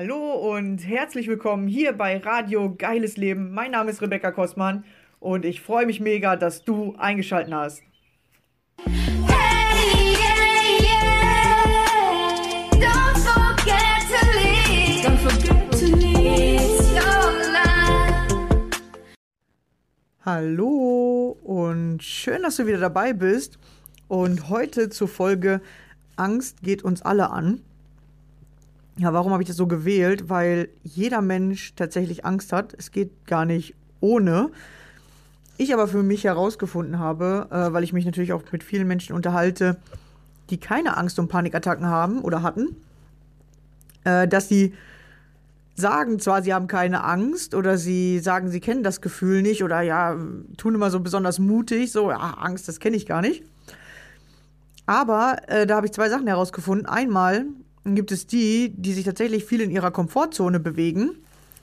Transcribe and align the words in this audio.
Hallo 0.00 0.54
und 0.54 0.78
herzlich 0.86 1.26
willkommen 1.26 1.66
hier 1.66 1.92
bei 1.92 2.18
Radio 2.18 2.72
Geiles 2.72 3.16
Leben. 3.16 3.52
Mein 3.52 3.72
Name 3.72 3.90
ist 3.90 4.00
Rebecca 4.00 4.30
Kostmann 4.30 4.84
und 5.18 5.44
ich 5.44 5.60
freue 5.60 5.86
mich 5.86 5.98
mega, 5.98 6.36
dass 6.36 6.62
du 6.62 6.94
eingeschaltet 6.98 7.52
hast. 7.52 7.82
Hallo 20.24 21.36
und 21.42 22.04
schön, 22.04 22.42
dass 22.42 22.54
du 22.54 22.68
wieder 22.68 22.78
dabei 22.78 23.12
bist. 23.12 23.58
Und 24.06 24.48
heute 24.48 24.90
zur 24.90 25.08
Folge 25.08 25.60
Angst 26.14 26.62
geht 26.62 26.84
uns 26.84 27.02
alle 27.02 27.30
an. 27.30 27.64
Ja, 28.98 29.12
warum 29.12 29.32
habe 29.32 29.42
ich 29.42 29.46
das 29.46 29.56
so 29.56 29.68
gewählt? 29.68 30.28
Weil 30.28 30.68
jeder 30.82 31.20
Mensch 31.20 31.74
tatsächlich 31.76 32.24
Angst 32.24 32.52
hat. 32.52 32.74
Es 32.76 32.90
geht 32.90 33.26
gar 33.26 33.44
nicht 33.44 33.74
ohne. 34.00 34.50
Ich 35.56 35.72
aber 35.72 35.86
für 35.86 36.02
mich 36.02 36.24
herausgefunden 36.24 36.98
habe, 36.98 37.46
äh, 37.50 37.72
weil 37.72 37.84
ich 37.84 37.92
mich 37.92 38.04
natürlich 38.04 38.32
auch 38.32 38.42
mit 38.50 38.64
vielen 38.64 38.88
Menschen 38.88 39.14
unterhalte, 39.14 39.76
die 40.50 40.58
keine 40.58 40.96
Angst 40.96 41.18
und 41.18 41.28
Panikattacken 41.28 41.86
haben 41.86 42.20
oder 42.20 42.42
hatten, 42.42 42.76
äh, 44.04 44.26
dass 44.26 44.48
sie 44.48 44.74
sagen 45.74 46.18
zwar, 46.18 46.42
sie 46.42 46.52
haben 46.52 46.66
keine 46.66 47.04
Angst 47.04 47.54
oder 47.54 47.78
sie 47.78 48.18
sagen, 48.18 48.50
sie 48.50 48.60
kennen 48.60 48.82
das 48.82 49.00
Gefühl 49.00 49.42
nicht 49.42 49.62
oder 49.62 49.80
ja, 49.80 50.16
tun 50.56 50.74
immer 50.74 50.90
so 50.90 50.98
besonders 50.98 51.38
mutig, 51.38 51.92
so, 51.92 52.10
ja, 52.10 52.16
Angst, 52.16 52.66
das 52.66 52.80
kenne 52.80 52.96
ich 52.96 53.06
gar 53.06 53.20
nicht. 53.20 53.44
Aber 54.86 55.36
äh, 55.46 55.66
da 55.66 55.76
habe 55.76 55.86
ich 55.86 55.92
zwei 55.92 56.08
Sachen 56.08 56.26
herausgefunden. 56.26 56.86
Einmal 56.86 57.44
gibt 57.84 58.12
es 58.12 58.26
die, 58.26 58.74
die 58.76 58.92
sich 58.92 59.04
tatsächlich 59.04 59.44
viel 59.44 59.60
in 59.60 59.70
ihrer 59.70 59.90
Komfortzone 59.90 60.60
bewegen 60.60 61.10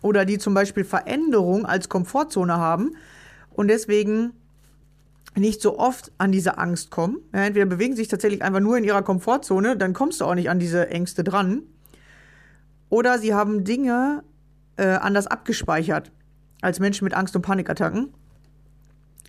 oder 0.01 0.25
die 0.25 0.37
zum 0.37 0.53
Beispiel 0.53 0.83
Veränderung 0.83 1.65
als 1.65 1.89
Komfortzone 1.89 2.57
haben 2.57 2.95
und 3.51 3.67
deswegen 3.67 4.33
nicht 5.35 5.61
so 5.61 5.77
oft 5.77 6.11
an 6.17 6.31
diese 6.31 6.57
Angst 6.57 6.91
kommen. 6.91 7.17
Ja, 7.33 7.45
entweder 7.45 7.65
bewegen 7.65 7.95
sich 7.95 8.07
tatsächlich 8.07 8.41
einfach 8.41 8.61
nur 8.61 8.77
in 8.77 8.83
ihrer 8.83 9.01
Komfortzone, 9.01 9.75
dann 9.77 9.93
kommst 9.93 10.21
du 10.21 10.25
auch 10.25 10.35
nicht 10.35 10.49
an 10.49 10.59
diese 10.59 10.89
Ängste 10.89 11.23
dran. 11.23 11.63
Oder 12.89 13.19
sie 13.19 13.33
haben 13.33 13.63
Dinge 13.63 14.23
äh, 14.77 14.85
anders 14.85 15.27
abgespeichert 15.27 16.11
als 16.61 16.79
Menschen 16.79 17.03
mit 17.03 17.13
Angst- 17.13 17.35
und 17.35 17.41
Panikattacken. 17.41 18.13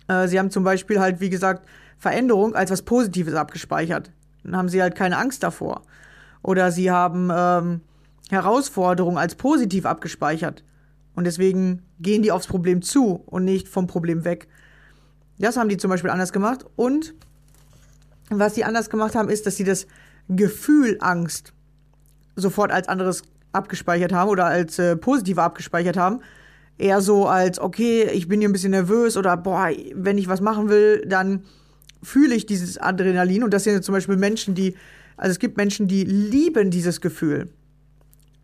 Äh, 0.07 0.27
sie 0.27 0.39
haben 0.39 0.51
zum 0.51 0.63
Beispiel 0.63 0.99
halt, 0.99 1.19
wie 1.19 1.29
gesagt, 1.29 1.67
Veränderung 1.97 2.55
als 2.55 2.71
was 2.71 2.83
Positives 2.83 3.33
abgespeichert. 3.33 4.11
Dann 4.43 4.55
haben 4.55 4.69
sie 4.69 4.81
halt 4.81 4.95
keine 4.95 5.17
Angst 5.17 5.43
davor. 5.43 5.81
Oder 6.41 6.71
sie 6.71 6.91
haben 6.91 7.29
ähm, 7.33 7.81
Herausforderung 8.29 9.17
als 9.17 9.35
positiv 9.35 9.85
abgespeichert. 9.85 10.63
Und 11.15 11.25
deswegen 11.25 11.83
gehen 11.99 12.21
die 12.21 12.31
aufs 12.31 12.47
Problem 12.47 12.81
zu 12.81 13.23
und 13.25 13.43
nicht 13.43 13.67
vom 13.67 13.87
Problem 13.87 14.23
weg. 14.23 14.47
Das 15.39 15.57
haben 15.57 15.69
die 15.69 15.77
zum 15.77 15.89
Beispiel 15.89 16.09
anders 16.09 16.31
gemacht. 16.31 16.65
Und 16.75 17.13
was 18.29 18.55
sie 18.55 18.63
anders 18.63 18.89
gemacht 18.89 19.15
haben, 19.15 19.29
ist, 19.29 19.45
dass 19.45 19.55
sie 19.55 19.63
das 19.63 19.87
Gefühl 20.29 20.97
Angst 20.99 21.53
sofort 22.35 22.71
als 22.71 22.87
anderes 22.87 23.23
abgespeichert 23.51 24.13
haben 24.13 24.29
oder 24.29 24.45
als 24.45 24.77
äh, 24.79 24.95
positiver 24.95 25.43
abgespeichert 25.43 25.97
haben. 25.97 26.21
Eher 26.77 27.01
so 27.01 27.27
als, 27.27 27.59
okay, 27.59 28.03
ich 28.13 28.27
bin 28.27 28.39
hier 28.39 28.49
ein 28.49 28.53
bisschen 28.53 28.71
nervös 28.71 29.17
oder 29.17 29.35
boah, 29.37 29.71
wenn 29.95 30.17
ich 30.17 30.27
was 30.27 30.41
machen 30.41 30.69
will, 30.69 31.03
dann 31.07 31.43
fühle 32.03 32.35
ich 32.35 32.45
dieses 32.45 32.77
Adrenalin. 32.77 33.43
Und 33.43 33.53
das 33.53 33.63
sind 33.63 33.83
zum 33.83 33.93
Beispiel 33.93 34.17
Menschen, 34.17 34.53
die, 34.53 34.75
also 35.17 35.31
es 35.31 35.39
gibt 35.39 35.57
Menschen, 35.57 35.87
die 35.87 36.03
lieben 36.03 36.69
dieses 36.69 37.01
Gefühl. 37.01 37.49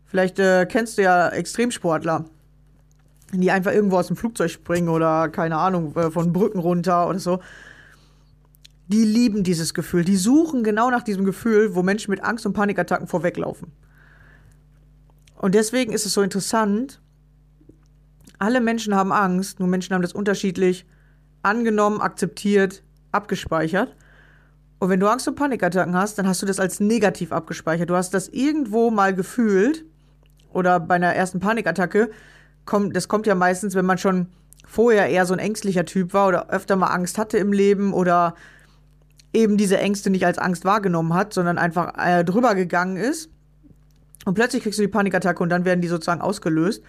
Vielleicht 0.06 0.38
äh, 0.38 0.66
kennst 0.66 0.98
du 0.98 1.02
ja 1.02 1.28
Extremsportler, 1.28 2.24
die 3.32 3.50
einfach 3.50 3.72
irgendwo 3.72 3.96
aus 3.98 4.08
dem 4.08 4.16
Flugzeug 4.16 4.50
springen 4.50 4.88
oder 4.88 5.28
keine 5.28 5.56
Ahnung, 5.56 5.96
äh, 5.96 6.10
von 6.10 6.32
Brücken 6.32 6.58
runter 6.58 7.08
oder 7.08 7.18
so. 7.18 7.40
Die 8.88 9.04
lieben 9.04 9.44
dieses 9.44 9.72
Gefühl. 9.72 10.04
Die 10.04 10.16
suchen 10.16 10.62
genau 10.62 10.90
nach 10.90 11.02
diesem 11.02 11.24
Gefühl, 11.24 11.74
wo 11.74 11.82
Menschen 11.82 12.10
mit 12.10 12.22
Angst 12.22 12.44
und 12.44 12.52
Panikattacken 12.52 13.06
vorweglaufen. 13.06 13.72
Und 15.36 15.54
deswegen 15.54 15.92
ist 15.92 16.06
es 16.06 16.12
so 16.12 16.22
interessant. 16.22 17.00
Alle 18.38 18.60
Menschen 18.60 18.94
haben 18.94 19.12
Angst, 19.12 19.58
nur 19.60 19.68
Menschen 19.68 19.94
haben 19.94 20.02
das 20.02 20.12
unterschiedlich 20.12 20.86
angenommen, 21.42 22.00
akzeptiert, 22.00 22.82
abgespeichert. 23.12 23.96
Und 24.78 24.88
wenn 24.90 25.00
du 25.00 25.08
Angst 25.08 25.26
und 25.28 25.36
Panikattacken 25.36 25.94
hast, 25.94 26.18
dann 26.18 26.26
hast 26.26 26.42
du 26.42 26.46
das 26.46 26.60
als 26.60 26.80
negativ 26.80 27.32
abgespeichert. 27.32 27.90
Du 27.90 27.96
hast 27.96 28.12
das 28.12 28.28
irgendwo 28.28 28.90
mal 28.90 29.14
gefühlt 29.14 29.84
oder 30.52 30.80
bei 30.80 30.96
einer 30.96 31.14
ersten 31.14 31.40
Panikattacke 31.40 32.10
kommt, 32.64 32.96
das 32.96 33.08
kommt 33.08 33.26
ja 33.26 33.34
meistens, 33.34 33.74
wenn 33.74 33.86
man 33.86 33.98
schon 33.98 34.28
vorher 34.66 35.08
eher 35.08 35.26
so 35.26 35.34
ein 35.34 35.40
ängstlicher 35.40 35.84
Typ 35.84 36.14
war 36.14 36.28
oder 36.28 36.50
öfter 36.50 36.76
mal 36.76 36.88
Angst 36.88 37.18
hatte 37.18 37.38
im 37.38 37.52
Leben 37.52 37.92
oder 37.92 38.34
eben 39.32 39.56
diese 39.56 39.78
Ängste 39.78 40.10
nicht 40.10 40.26
als 40.26 40.38
Angst 40.38 40.64
wahrgenommen 40.64 41.14
hat, 41.14 41.34
sondern 41.34 41.58
einfach 41.58 41.94
äh, 41.98 42.24
drüber 42.24 42.54
gegangen 42.54 42.96
ist. 42.96 43.30
Und 44.24 44.34
plötzlich 44.34 44.62
kriegst 44.62 44.78
du 44.78 44.82
die 44.82 44.88
Panikattacke 44.88 45.42
und 45.42 45.50
dann 45.50 45.64
werden 45.64 45.80
die 45.80 45.88
sozusagen 45.88 46.20
ausgelöst. 46.20 46.82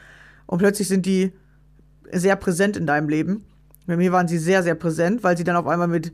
Und 0.45 0.59
plötzlich 0.59 0.87
sind 0.87 1.05
die 1.05 1.33
sehr 2.11 2.35
präsent 2.35 2.77
in 2.77 2.85
deinem 2.85 3.09
Leben. 3.09 3.45
Bei 3.87 3.97
mir 3.97 4.11
waren 4.11 4.27
sie 4.27 4.37
sehr, 4.37 4.63
sehr 4.63 4.75
präsent, 4.75 5.23
weil 5.23 5.37
sie 5.37 5.43
dann 5.43 5.55
auf 5.55 5.67
einmal 5.67 5.87
mit 5.87 6.13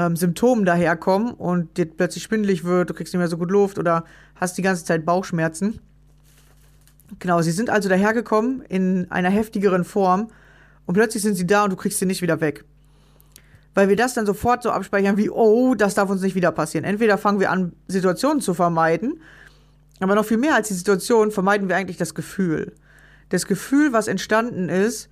ähm, 0.00 0.16
Symptomen 0.16 0.64
daherkommen 0.64 1.32
und 1.32 1.76
dir 1.76 1.86
plötzlich 1.86 2.24
schwindelig 2.24 2.64
wird, 2.64 2.90
du 2.90 2.94
kriegst 2.94 3.12
nicht 3.12 3.18
mehr 3.18 3.28
so 3.28 3.36
gut 3.36 3.50
Luft 3.50 3.78
oder 3.78 4.04
hast 4.34 4.56
die 4.56 4.62
ganze 4.62 4.84
Zeit 4.84 5.04
Bauchschmerzen. 5.04 5.80
Genau, 7.18 7.42
sie 7.42 7.50
sind 7.50 7.70
also 7.70 7.88
dahergekommen 7.88 8.62
in 8.62 9.10
einer 9.10 9.30
heftigeren 9.30 9.84
Form 9.84 10.28
und 10.86 10.94
plötzlich 10.94 11.22
sind 11.22 11.34
sie 11.34 11.46
da 11.46 11.64
und 11.64 11.70
du 11.70 11.76
kriegst 11.76 11.98
sie 11.98 12.06
nicht 12.06 12.22
wieder 12.22 12.40
weg. 12.40 12.64
Weil 13.74 13.88
wir 13.88 13.96
das 13.96 14.14
dann 14.14 14.26
sofort 14.26 14.62
so 14.62 14.70
abspeichern 14.70 15.16
wie, 15.16 15.30
oh, 15.30 15.74
das 15.74 15.94
darf 15.94 16.10
uns 16.10 16.22
nicht 16.22 16.34
wieder 16.34 16.52
passieren. 16.52 16.84
Entweder 16.84 17.18
fangen 17.18 17.40
wir 17.40 17.50
an, 17.50 17.72
Situationen 17.88 18.40
zu 18.40 18.54
vermeiden, 18.54 19.20
aber 20.00 20.14
noch 20.14 20.24
viel 20.24 20.38
mehr 20.38 20.54
als 20.54 20.68
die 20.68 20.74
Situation 20.74 21.30
vermeiden 21.30 21.68
wir 21.68 21.76
eigentlich 21.76 21.98
das 21.98 22.14
Gefühl. 22.14 22.72
Das 23.28 23.46
Gefühl, 23.46 23.92
was 23.92 24.08
entstanden 24.08 24.68
ist 24.68 25.08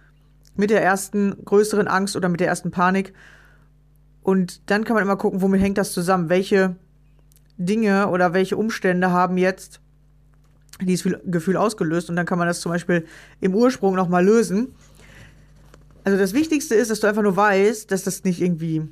mit 0.56 0.70
der 0.70 0.82
ersten 0.82 1.44
größeren 1.44 1.88
Angst 1.88 2.16
oder 2.16 2.28
mit 2.28 2.40
der 2.40 2.48
ersten 2.48 2.70
Panik. 2.70 3.12
Und 4.28 4.68
dann 4.70 4.84
kann 4.84 4.92
man 4.92 5.02
immer 5.02 5.16
gucken, 5.16 5.40
womit 5.40 5.62
hängt 5.62 5.78
das 5.78 5.94
zusammen? 5.94 6.28
Welche 6.28 6.76
Dinge 7.56 8.08
oder 8.08 8.34
welche 8.34 8.58
Umstände 8.58 9.10
haben 9.10 9.38
jetzt 9.38 9.80
dieses 10.82 11.16
Gefühl 11.24 11.56
ausgelöst? 11.56 12.10
Und 12.10 12.16
dann 12.16 12.26
kann 12.26 12.36
man 12.36 12.46
das 12.46 12.60
zum 12.60 12.70
Beispiel 12.70 13.06
im 13.40 13.54
Ursprung 13.54 13.94
nochmal 13.94 14.22
lösen. 14.22 14.74
Also 16.04 16.18
das 16.18 16.34
Wichtigste 16.34 16.74
ist, 16.74 16.90
dass 16.90 17.00
du 17.00 17.06
einfach 17.06 17.22
nur 17.22 17.36
weißt, 17.36 17.90
dass 17.90 18.04
das 18.04 18.22
nicht 18.22 18.42
irgendwie 18.42 18.86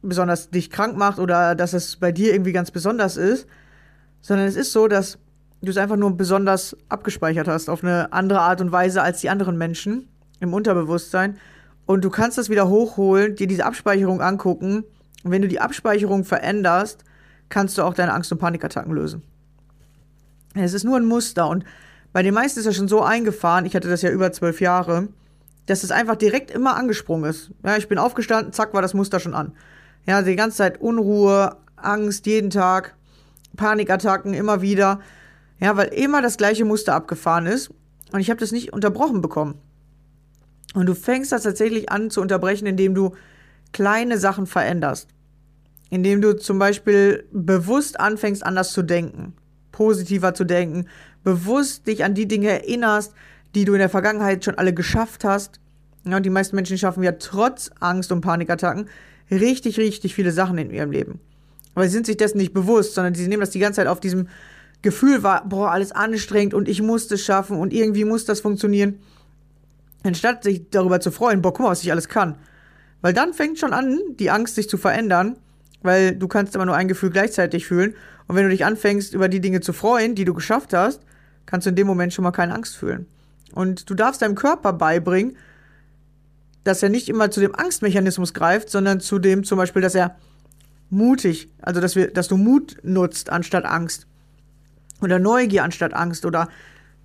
besonders 0.00 0.48
dich 0.48 0.70
krank 0.70 0.96
macht 0.96 1.18
oder 1.18 1.54
dass 1.54 1.74
es 1.74 1.96
bei 1.96 2.10
dir 2.10 2.32
irgendwie 2.32 2.52
ganz 2.52 2.70
besonders 2.70 3.18
ist, 3.18 3.46
sondern 4.22 4.46
es 4.46 4.56
ist 4.56 4.72
so, 4.72 4.88
dass 4.88 5.18
du 5.60 5.70
es 5.70 5.76
einfach 5.76 5.96
nur 5.96 6.16
besonders 6.16 6.74
abgespeichert 6.88 7.46
hast 7.46 7.68
auf 7.68 7.84
eine 7.84 8.10
andere 8.14 8.40
Art 8.40 8.62
und 8.62 8.72
Weise 8.72 9.02
als 9.02 9.20
die 9.20 9.28
anderen 9.28 9.58
Menschen 9.58 10.08
im 10.40 10.54
Unterbewusstsein. 10.54 11.36
Und 11.90 12.04
du 12.04 12.10
kannst 12.10 12.38
das 12.38 12.48
wieder 12.48 12.68
hochholen, 12.68 13.34
dir 13.34 13.48
diese 13.48 13.64
Abspeicherung 13.64 14.20
angucken. 14.20 14.84
Und 15.24 15.32
wenn 15.32 15.42
du 15.42 15.48
die 15.48 15.58
Abspeicherung 15.58 16.22
veränderst, 16.22 17.02
kannst 17.48 17.76
du 17.76 17.82
auch 17.82 17.94
deine 17.94 18.12
Angst- 18.14 18.30
und 18.30 18.38
Panikattacken 18.38 18.92
lösen. 18.92 19.24
Es 20.54 20.72
ist 20.72 20.84
nur 20.84 20.96
ein 20.96 21.04
Muster 21.04 21.48
und 21.48 21.64
bei 22.12 22.22
den 22.22 22.32
meisten 22.32 22.60
ist 22.60 22.66
das 22.66 22.76
schon 22.76 22.86
so 22.86 23.02
eingefahren, 23.02 23.66
ich 23.66 23.74
hatte 23.74 23.88
das 23.88 24.02
ja 24.02 24.10
über 24.10 24.30
zwölf 24.30 24.60
Jahre, 24.60 25.08
dass 25.66 25.82
es 25.82 25.90
einfach 25.90 26.14
direkt 26.14 26.52
immer 26.52 26.76
angesprungen 26.76 27.28
ist. 27.28 27.50
Ja, 27.64 27.76
ich 27.76 27.88
bin 27.88 27.98
aufgestanden, 27.98 28.52
zack, 28.52 28.72
war 28.72 28.82
das 28.82 28.94
Muster 28.94 29.18
schon 29.18 29.34
an. 29.34 29.50
Ja, 30.06 30.22
die 30.22 30.36
ganze 30.36 30.58
Zeit 30.58 30.80
Unruhe, 30.80 31.56
Angst, 31.74 32.24
jeden 32.26 32.50
Tag, 32.50 32.94
Panikattacken 33.56 34.32
immer 34.32 34.62
wieder. 34.62 35.00
Ja, 35.58 35.76
weil 35.76 35.88
immer 35.88 36.22
das 36.22 36.36
gleiche 36.36 36.64
Muster 36.64 36.94
abgefahren 36.94 37.46
ist 37.46 37.72
und 38.12 38.20
ich 38.20 38.30
habe 38.30 38.38
das 38.38 38.52
nicht 38.52 38.72
unterbrochen 38.72 39.22
bekommen. 39.22 39.56
Und 40.74 40.86
du 40.86 40.94
fängst 40.94 41.32
das 41.32 41.42
tatsächlich 41.42 41.90
an 41.90 42.10
zu 42.10 42.20
unterbrechen, 42.20 42.66
indem 42.66 42.94
du 42.94 43.14
kleine 43.72 44.18
Sachen 44.18 44.46
veränderst. 44.46 45.08
Indem 45.90 46.20
du 46.20 46.36
zum 46.36 46.58
Beispiel 46.58 47.26
bewusst 47.32 47.98
anfängst, 47.98 48.44
anders 48.44 48.72
zu 48.72 48.82
denken, 48.82 49.34
positiver 49.72 50.34
zu 50.34 50.44
denken, 50.44 50.86
bewusst 51.24 51.86
dich 51.86 52.04
an 52.04 52.14
die 52.14 52.28
Dinge 52.28 52.48
erinnerst, 52.48 53.12
die 53.54 53.64
du 53.64 53.72
in 53.72 53.80
der 53.80 53.88
Vergangenheit 53.88 54.44
schon 54.44 54.54
alle 54.54 54.72
geschafft 54.72 55.24
hast. 55.24 55.60
Ja, 56.04 56.16
und 56.16 56.24
die 56.24 56.30
meisten 56.30 56.56
Menschen 56.56 56.78
schaffen 56.78 57.02
ja 57.02 57.12
trotz 57.12 57.70
Angst 57.80 58.12
und 58.12 58.20
Panikattacken 58.20 58.88
richtig, 59.30 59.78
richtig 59.78 60.14
viele 60.14 60.32
Sachen 60.32 60.58
in 60.58 60.70
ihrem 60.70 60.92
Leben. 60.92 61.20
Aber 61.74 61.84
sie 61.84 61.90
sind 61.90 62.06
sich 62.06 62.16
dessen 62.16 62.38
nicht 62.38 62.52
bewusst, 62.52 62.94
sondern 62.94 63.14
sie 63.14 63.28
nehmen 63.28 63.40
das 63.40 63.50
die 63.50 63.58
ganze 63.58 63.78
Zeit 63.78 63.86
auf 63.86 64.00
diesem 64.00 64.28
Gefühl 64.82 65.22
wahr, 65.22 65.44
boah, 65.46 65.70
alles 65.70 65.92
anstrengend 65.92 66.54
und 66.54 66.68
ich 66.68 66.80
muss 66.80 67.06
das 67.06 67.20
schaffen 67.20 67.58
und 67.58 67.72
irgendwie 67.72 68.04
muss 68.04 68.24
das 68.24 68.40
funktionieren. 68.40 69.00
Anstatt 70.02 70.44
sich 70.44 70.70
darüber 70.70 71.00
zu 71.00 71.10
freuen, 71.10 71.42
boah, 71.42 71.52
guck 71.52 71.64
mal, 71.64 71.70
was 71.70 71.82
ich 71.82 71.92
alles 71.92 72.08
kann. 72.08 72.36
Weil 73.02 73.12
dann 73.12 73.34
fängt 73.34 73.58
schon 73.58 73.72
an, 73.72 73.98
die 74.18 74.30
Angst 74.30 74.54
sich 74.54 74.68
zu 74.68 74.78
verändern, 74.78 75.36
weil 75.82 76.14
du 76.16 76.28
kannst 76.28 76.54
immer 76.54 76.66
nur 76.66 76.76
ein 76.76 76.88
Gefühl 76.88 77.10
gleichzeitig 77.10 77.66
fühlen. 77.66 77.94
Und 78.26 78.36
wenn 78.36 78.44
du 78.44 78.50
dich 78.50 78.64
anfängst, 78.64 79.14
über 79.14 79.28
die 79.28 79.40
Dinge 79.40 79.60
zu 79.60 79.72
freuen, 79.72 80.14
die 80.14 80.24
du 80.24 80.34
geschafft 80.34 80.72
hast, 80.72 81.02
kannst 81.46 81.66
du 81.66 81.70
in 81.70 81.76
dem 81.76 81.86
Moment 81.86 82.12
schon 82.12 82.22
mal 82.22 82.30
keine 82.30 82.54
Angst 82.54 82.76
fühlen. 82.76 83.06
Und 83.52 83.90
du 83.90 83.94
darfst 83.94 84.22
deinem 84.22 84.34
Körper 84.34 84.72
beibringen, 84.72 85.36
dass 86.64 86.82
er 86.82 86.88
nicht 86.90 87.08
immer 87.08 87.30
zu 87.30 87.40
dem 87.40 87.54
Angstmechanismus 87.54 88.34
greift, 88.34 88.70
sondern 88.70 89.00
zu 89.00 89.18
dem 89.18 89.44
zum 89.44 89.58
Beispiel, 89.58 89.82
dass 89.82 89.94
er 89.94 90.16
mutig, 90.90 91.48
also 91.62 91.80
dass 91.80 91.96
wir, 91.96 92.12
dass 92.12 92.28
du 92.28 92.36
Mut 92.36 92.76
nutzt 92.82 93.30
anstatt 93.30 93.64
Angst. 93.64 94.06
Oder 95.00 95.18
Neugier 95.18 95.64
anstatt 95.64 95.94
Angst 95.94 96.26
oder 96.26 96.48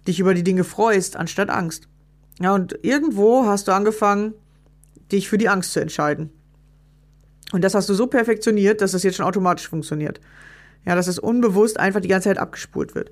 dich 0.08 0.20
über 0.20 0.34
die 0.34 0.44
Dinge 0.44 0.64
freust 0.64 1.16
anstatt 1.16 1.50
Angst. 1.50 1.88
Ja, 2.40 2.54
und 2.54 2.78
irgendwo 2.84 3.46
hast 3.46 3.68
du 3.68 3.72
angefangen, 3.72 4.34
dich 5.12 5.30
für 5.30 5.38
die 5.38 5.50
Angst 5.50 5.74
zu 5.74 5.80
entscheiden. 5.80 6.32
Und 7.52 7.64
das 7.64 7.76
hast 7.76 7.88
du 7.90 7.94
so 7.94 8.08
perfektioniert, 8.08 8.82
dass 8.82 8.92
das 8.92 9.04
jetzt 9.04 9.16
schon 9.16 9.26
automatisch 9.26 9.70
funktioniert. 9.70 10.20
Ja, 10.86 10.96
dass 10.96 11.08
es 11.08 11.20
unbewusst 11.20 11.80
einfach 11.80 12.02
die 12.02 12.08
ganze 12.08 12.30
Zeit 12.30 12.38
abgespult 12.38 12.96
wird. 12.96 13.12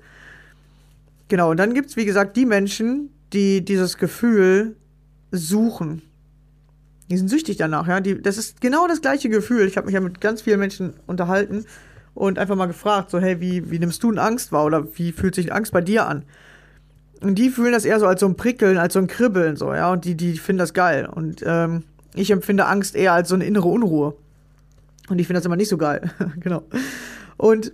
Genau, 1.28 1.50
und 1.50 1.56
dann 1.56 1.74
gibt 1.74 1.90
es, 1.90 1.96
wie 1.96 2.04
gesagt, 2.04 2.36
die 2.36 2.46
Menschen, 2.46 3.10
die 3.32 3.64
dieses 3.64 3.96
Gefühl 3.96 4.76
suchen. 5.30 6.02
Die 7.10 7.16
sind 7.16 7.28
süchtig 7.28 7.56
danach, 7.56 7.88
ja. 7.88 8.00
Die, 8.00 8.20
das 8.20 8.38
ist 8.38 8.60
genau 8.60 8.86
das 8.86 9.00
gleiche 9.00 9.28
Gefühl. 9.28 9.66
Ich 9.66 9.76
habe 9.76 9.86
mich 9.86 9.94
ja 9.94 10.00
mit 10.00 10.20
ganz 10.20 10.42
vielen 10.42 10.60
Menschen 10.60 10.94
unterhalten 11.06 11.64
und 12.14 12.38
einfach 12.38 12.56
mal 12.56 12.66
gefragt, 12.66 13.10
so, 13.10 13.18
hey, 13.18 13.40
wie, 13.40 13.70
wie 13.70 13.78
nimmst 13.78 14.02
du 14.02 14.10
Angst 14.12 14.52
wahr 14.52 14.64
oder 14.64 14.86
wie 14.96 15.12
fühlt 15.12 15.34
sich 15.34 15.52
Angst 15.52 15.72
bei 15.72 15.80
dir 15.80 16.06
an? 16.06 16.24
Und 17.24 17.36
die 17.36 17.48
fühlen 17.48 17.72
das 17.72 17.86
eher 17.86 17.98
so 17.98 18.06
als 18.06 18.20
so 18.20 18.26
ein 18.26 18.36
Prickeln, 18.36 18.76
als 18.76 18.92
so 18.92 18.98
ein 18.98 19.06
Kribbeln, 19.06 19.56
so, 19.56 19.72
ja, 19.72 19.90
und 19.90 20.04
die, 20.04 20.14
die 20.14 20.36
finden 20.36 20.58
das 20.58 20.74
geil. 20.74 21.06
Und 21.06 21.42
ähm, 21.46 21.84
ich 22.14 22.30
empfinde 22.30 22.66
Angst 22.66 22.94
eher 22.94 23.14
als 23.14 23.30
so 23.30 23.34
eine 23.34 23.46
innere 23.46 23.66
Unruhe. 23.66 24.14
Und 25.08 25.18
ich 25.18 25.26
finde 25.26 25.38
das 25.40 25.46
immer 25.46 25.56
nicht 25.56 25.70
so 25.70 25.78
geil. 25.78 26.10
genau. 26.40 26.64
Und 27.38 27.72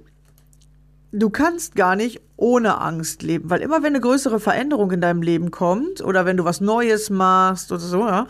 du 1.10 1.30
kannst 1.30 1.74
gar 1.74 1.96
nicht 1.96 2.20
ohne 2.36 2.80
Angst 2.80 3.22
leben, 3.22 3.50
weil 3.50 3.60
immer 3.60 3.78
wenn 3.82 3.88
eine 3.88 4.00
größere 4.00 4.38
Veränderung 4.38 4.92
in 4.92 5.00
deinem 5.00 5.20
Leben 5.20 5.50
kommt 5.50 6.00
oder 6.00 6.24
wenn 6.24 6.36
du 6.36 6.44
was 6.44 6.60
Neues 6.60 7.10
machst 7.10 7.72
oder 7.72 7.80
so, 7.80 8.06
ja, 8.06 8.28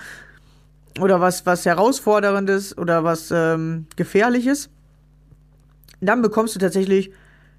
oder 0.98 1.20
was, 1.20 1.44
was 1.44 1.66
Herausforderndes 1.66 2.78
oder 2.78 3.04
was 3.04 3.30
ähm, 3.30 3.86
Gefährliches, 3.96 4.70
dann 6.00 6.22
bekommst 6.22 6.54
du 6.54 6.58
tatsächlich 6.58 7.12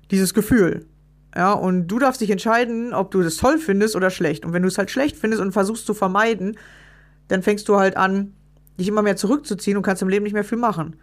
dieses 0.09 0.33
Gefühl. 0.33 0.87
Ja, 1.35 1.53
und 1.53 1.87
du 1.87 1.99
darfst 1.99 2.19
dich 2.19 2.29
entscheiden, 2.29 2.93
ob 2.93 3.11
du 3.11 3.21
das 3.21 3.37
toll 3.37 3.57
findest 3.57 3.95
oder 3.95 4.09
schlecht. 4.09 4.45
Und 4.45 4.53
wenn 4.53 4.61
du 4.61 4.67
es 4.67 4.77
halt 4.77 4.91
schlecht 4.91 5.15
findest 5.15 5.41
und 5.41 5.53
versuchst 5.53 5.85
zu 5.85 5.93
vermeiden, 5.93 6.57
dann 7.29 7.41
fängst 7.41 7.69
du 7.69 7.77
halt 7.77 7.95
an, 7.95 8.33
dich 8.77 8.87
immer 8.87 9.01
mehr 9.01 9.15
zurückzuziehen 9.15 9.77
und 9.77 9.83
kannst 9.83 10.01
im 10.01 10.09
Leben 10.09 10.23
nicht 10.23 10.33
mehr 10.33 10.43
viel 10.43 10.57
machen. 10.57 10.97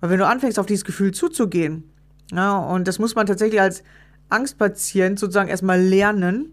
Weil 0.00 0.10
wenn 0.10 0.18
du 0.18 0.26
anfängst, 0.26 0.58
auf 0.58 0.66
dieses 0.66 0.84
Gefühl 0.84 1.12
zuzugehen, 1.12 1.84
ja, 2.30 2.58
und 2.58 2.86
das 2.86 2.98
muss 2.98 3.14
man 3.14 3.26
tatsächlich 3.26 3.60
als 3.60 3.82
Angstpatient 4.28 5.18
sozusagen 5.18 5.48
erstmal 5.48 5.80
lernen, 5.80 6.50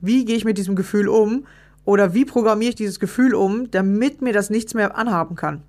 wie 0.00 0.24
gehe 0.24 0.36
ich 0.36 0.44
mit 0.44 0.58
diesem 0.58 0.74
Gefühl 0.76 1.08
um 1.08 1.46
oder 1.84 2.12
wie 2.12 2.24
programmiere 2.24 2.70
ich 2.70 2.74
dieses 2.74 2.98
Gefühl 2.98 3.34
um, 3.34 3.70
damit 3.70 4.20
mir 4.20 4.32
das 4.32 4.50
nichts 4.50 4.74
mehr 4.74 4.96
anhaben 4.96 5.36
kann 5.36 5.62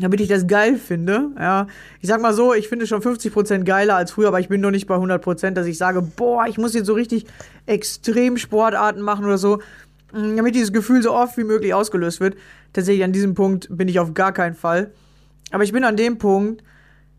damit 0.00 0.20
ich 0.20 0.28
das 0.28 0.46
geil 0.46 0.76
finde. 0.76 1.30
Ja, 1.38 1.66
ich 2.00 2.08
sag 2.08 2.20
mal 2.20 2.32
so, 2.32 2.54
ich 2.54 2.68
finde 2.68 2.86
schon 2.86 3.02
50% 3.02 3.64
geiler 3.64 3.96
als 3.96 4.12
früher, 4.12 4.28
aber 4.28 4.40
ich 4.40 4.48
bin 4.48 4.60
noch 4.60 4.70
nicht 4.70 4.86
bei 4.86 4.94
100%, 4.94 5.50
dass 5.50 5.66
ich 5.66 5.78
sage, 5.78 6.02
boah, 6.02 6.46
ich 6.46 6.58
muss 6.58 6.74
jetzt 6.74 6.86
so 6.86 6.94
richtig 6.94 7.26
extrem 7.66 8.36
Sportarten 8.36 9.00
machen 9.00 9.24
oder 9.24 9.38
so, 9.38 9.58
mm, 10.12 10.36
damit 10.36 10.54
dieses 10.54 10.72
Gefühl 10.72 11.02
so 11.02 11.12
oft 11.12 11.36
wie 11.36 11.44
möglich 11.44 11.74
ausgelöst 11.74 12.20
wird. 12.20 12.36
Tatsächlich 12.72 13.04
an 13.04 13.12
diesem 13.12 13.34
Punkt 13.34 13.68
bin 13.70 13.88
ich 13.88 13.98
auf 13.98 14.14
gar 14.14 14.32
keinen 14.32 14.54
Fall. 14.54 14.92
Aber 15.50 15.64
ich 15.64 15.72
bin 15.72 15.84
an 15.84 15.96
dem 15.96 16.18
Punkt, 16.18 16.62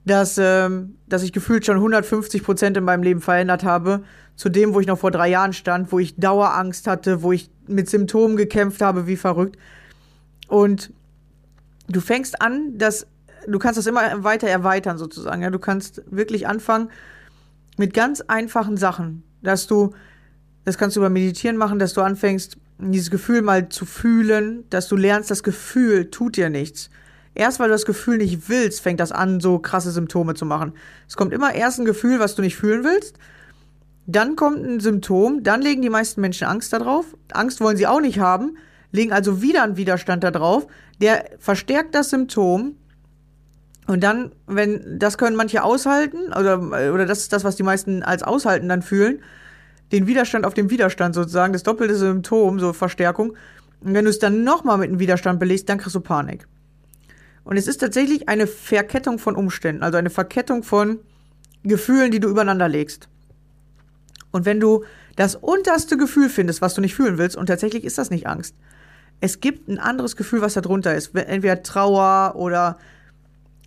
dass, 0.06 0.38
ähm, 0.38 0.96
dass 1.08 1.24
ich 1.24 1.34
gefühlt 1.34 1.66
schon 1.66 1.78
150% 1.78 2.78
in 2.78 2.84
meinem 2.84 3.04
Leben 3.04 3.22
verändert 3.22 3.64
habe, 3.64 4.04
zu 4.36 4.48
dem, 4.48 4.74
wo 4.74 4.80
ich 4.80 4.88
noch 4.88 4.98
vor 4.98 5.12
drei 5.12 5.30
Jahren 5.30 5.52
stand, 5.52 5.92
wo 5.92 6.00
ich 6.00 6.16
Dauerangst 6.16 6.88
hatte, 6.88 7.24
wo 7.24 7.34
ich 7.34 7.50
mit 7.68 7.90
Symptomen 7.90 8.38
gekämpft 8.38 8.82
habe, 8.82 9.06
wie 9.06 9.18
verrückt. 9.18 9.58
Und 10.48 10.92
du 11.90 12.02
fängst 12.02 12.42
an, 12.42 12.78
dass 12.78 13.08
du 13.48 13.60
kannst 13.60 13.78
das 13.78 13.88
immer 13.88 14.24
weiter 14.24 14.48
erweitern 14.48 14.98
sozusagen. 14.98 15.42
Ja, 15.42 15.50
du 15.50 15.60
kannst 15.60 16.02
wirklich 16.10 16.48
anfangen 16.48 16.90
mit 17.78 17.94
ganz 17.94 18.22
einfachen 18.22 18.78
Sachen, 18.78 19.24
dass 19.42 19.68
du, 19.68 19.94
das 20.66 20.78
kannst 20.78 20.96
du 20.96 21.02
über 21.02 21.10
Meditieren 21.10 21.58
machen, 21.58 21.80
dass 21.80 21.94
du 21.94 22.02
anfängst, 22.02 22.58
dieses 22.78 23.12
Gefühl 23.12 23.42
mal 23.42 23.70
zu 23.70 23.86
fühlen, 23.86 24.64
dass 24.70 24.88
du 24.88 24.96
lernst, 24.96 25.32
das 25.32 25.44
Gefühl 25.44 26.10
tut 26.10 26.38
dir 26.38 26.50
nichts. 26.50 26.90
Erst 27.36 27.60
weil 27.60 27.68
du 27.68 27.74
das 27.74 27.86
Gefühl 27.86 28.18
nicht 28.18 28.50
willst, 28.50 28.82
fängt 28.82 29.00
das 29.00 29.12
an, 29.12 29.40
so 29.40 29.60
krasse 29.60 29.92
Symptome 29.92 30.34
zu 30.34 30.46
machen. 30.46 30.74
Es 31.08 31.16
kommt 31.16 31.34
immer 31.34 31.54
erst 31.54 31.80
ein 31.80 31.86
Gefühl, 31.86 32.20
was 32.20 32.36
du 32.36 32.42
nicht 32.42 32.56
fühlen 32.56 32.84
willst. 32.84 33.18
Dann 34.08 34.36
kommt 34.36 34.66
ein 34.66 34.80
Symptom, 34.80 35.44
dann 35.44 35.62
legen 35.62 35.82
die 35.82 35.90
meisten 35.90 36.22
Menschen 36.22 36.48
Angst 36.48 36.74
darauf. 36.74 37.06
Angst 37.32 37.62
wollen 37.62 37.78
sie 37.78 37.86
auch 37.86 38.02
nicht 38.02 38.20
haben, 38.20 38.58
legen 38.92 39.12
also 39.12 39.42
wieder 39.42 39.64
einen 39.64 39.78
Widerstand 39.78 40.24
darauf 40.24 40.68
der 41.02 41.26
verstärkt 41.40 41.96
das 41.96 42.10
Symptom. 42.10 42.76
Und 43.88 44.04
dann, 44.04 44.32
wenn, 44.46 45.00
das 45.00 45.18
können 45.18 45.36
manche 45.36 45.64
aushalten, 45.64 46.32
oder, 46.34 46.62
oder 46.62 47.06
das 47.06 47.20
ist 47.20 47.34
das, 47.34 47.44
was 47.44 47.56
die 47.56 47.64
meisten 47.64 48.04
als 48.04 48.22
aushalten 48.22 48.70
dann 48.70 48.82
fühlen, 48.82 49.22
den 49.92 50.06
Widerstand 50.06 50.46
auf 50.46 50.54
dem 50.54 50.70
Widerstand 50.70 51.16
sozusagen, 51.16 51.54
das 51.54 51.64
doppelte 51.64 51.96
Symptom, 51.96 52.60
so 52.60 52.74
Verstärkung. 52.74 53.36
Und 53.82 53.94
wenn 53.94 54.06
du 54.06 54.12
es 54.12 54.20
dann 54.20 54.44
nochmal 54.44 54.78
mit 54.78 54.90
einem 54.90 55.00
Widerstand 55.00 55.40
belegst, 55.40 55.68
dann 55.68 55.80
kriegst 55.80 55.96
du 55.96 56.02
Panik. 56.02 56.48
Und 57.44 57.58
es 57.58 57.68
ist 57.68 57.80
tatsächlich 57.80 58.30
eine 58.30 58.46
Verkettung 58.46 59.18
von 59.18 59.36
Umständen, 59.36 59.82
also 59.82 59.98
eine 59.98 60.12
Verkettung 60.12 60.62
von 60.62 61.00
Gefühlen, 61.64 62.12
die 62.12 62.20
du 62.20 62.30
übereinander 62.30 62.68
legst. 62.68 63.10
Und 64.32 64.46
wenn 64.46 64.60
du 64.60 64.84
das 65.16 65.36
unterste 65.36 65.98
Gefühl 65.98 66.30
findest, 66.30 66.62
was 66.62 66.76
du 66.76 66.82
nicht 66.82 66.94
fühlen 66.94 67.18
willst, 67.18 67.36
und 67.36 67.48
tatsächlich 67.48 67.86
ist 67.86 67.98
das 67.98 68.12
nicht 68.12 68.28
Angst, 68.28 68.54
es 69.22 69.42
gibt 69.42 69.68
ein 69.68 69.80
anderes 69.80 70.16
Gefühl, 70.16 70.42
was 70.42 70.54
da 70.54 70.62
drunter 70.62 70.96
ist. 70.96 71.16
Entweder 71.16 71.62
Trauer 71.64 72.36
oder 72.36 72.78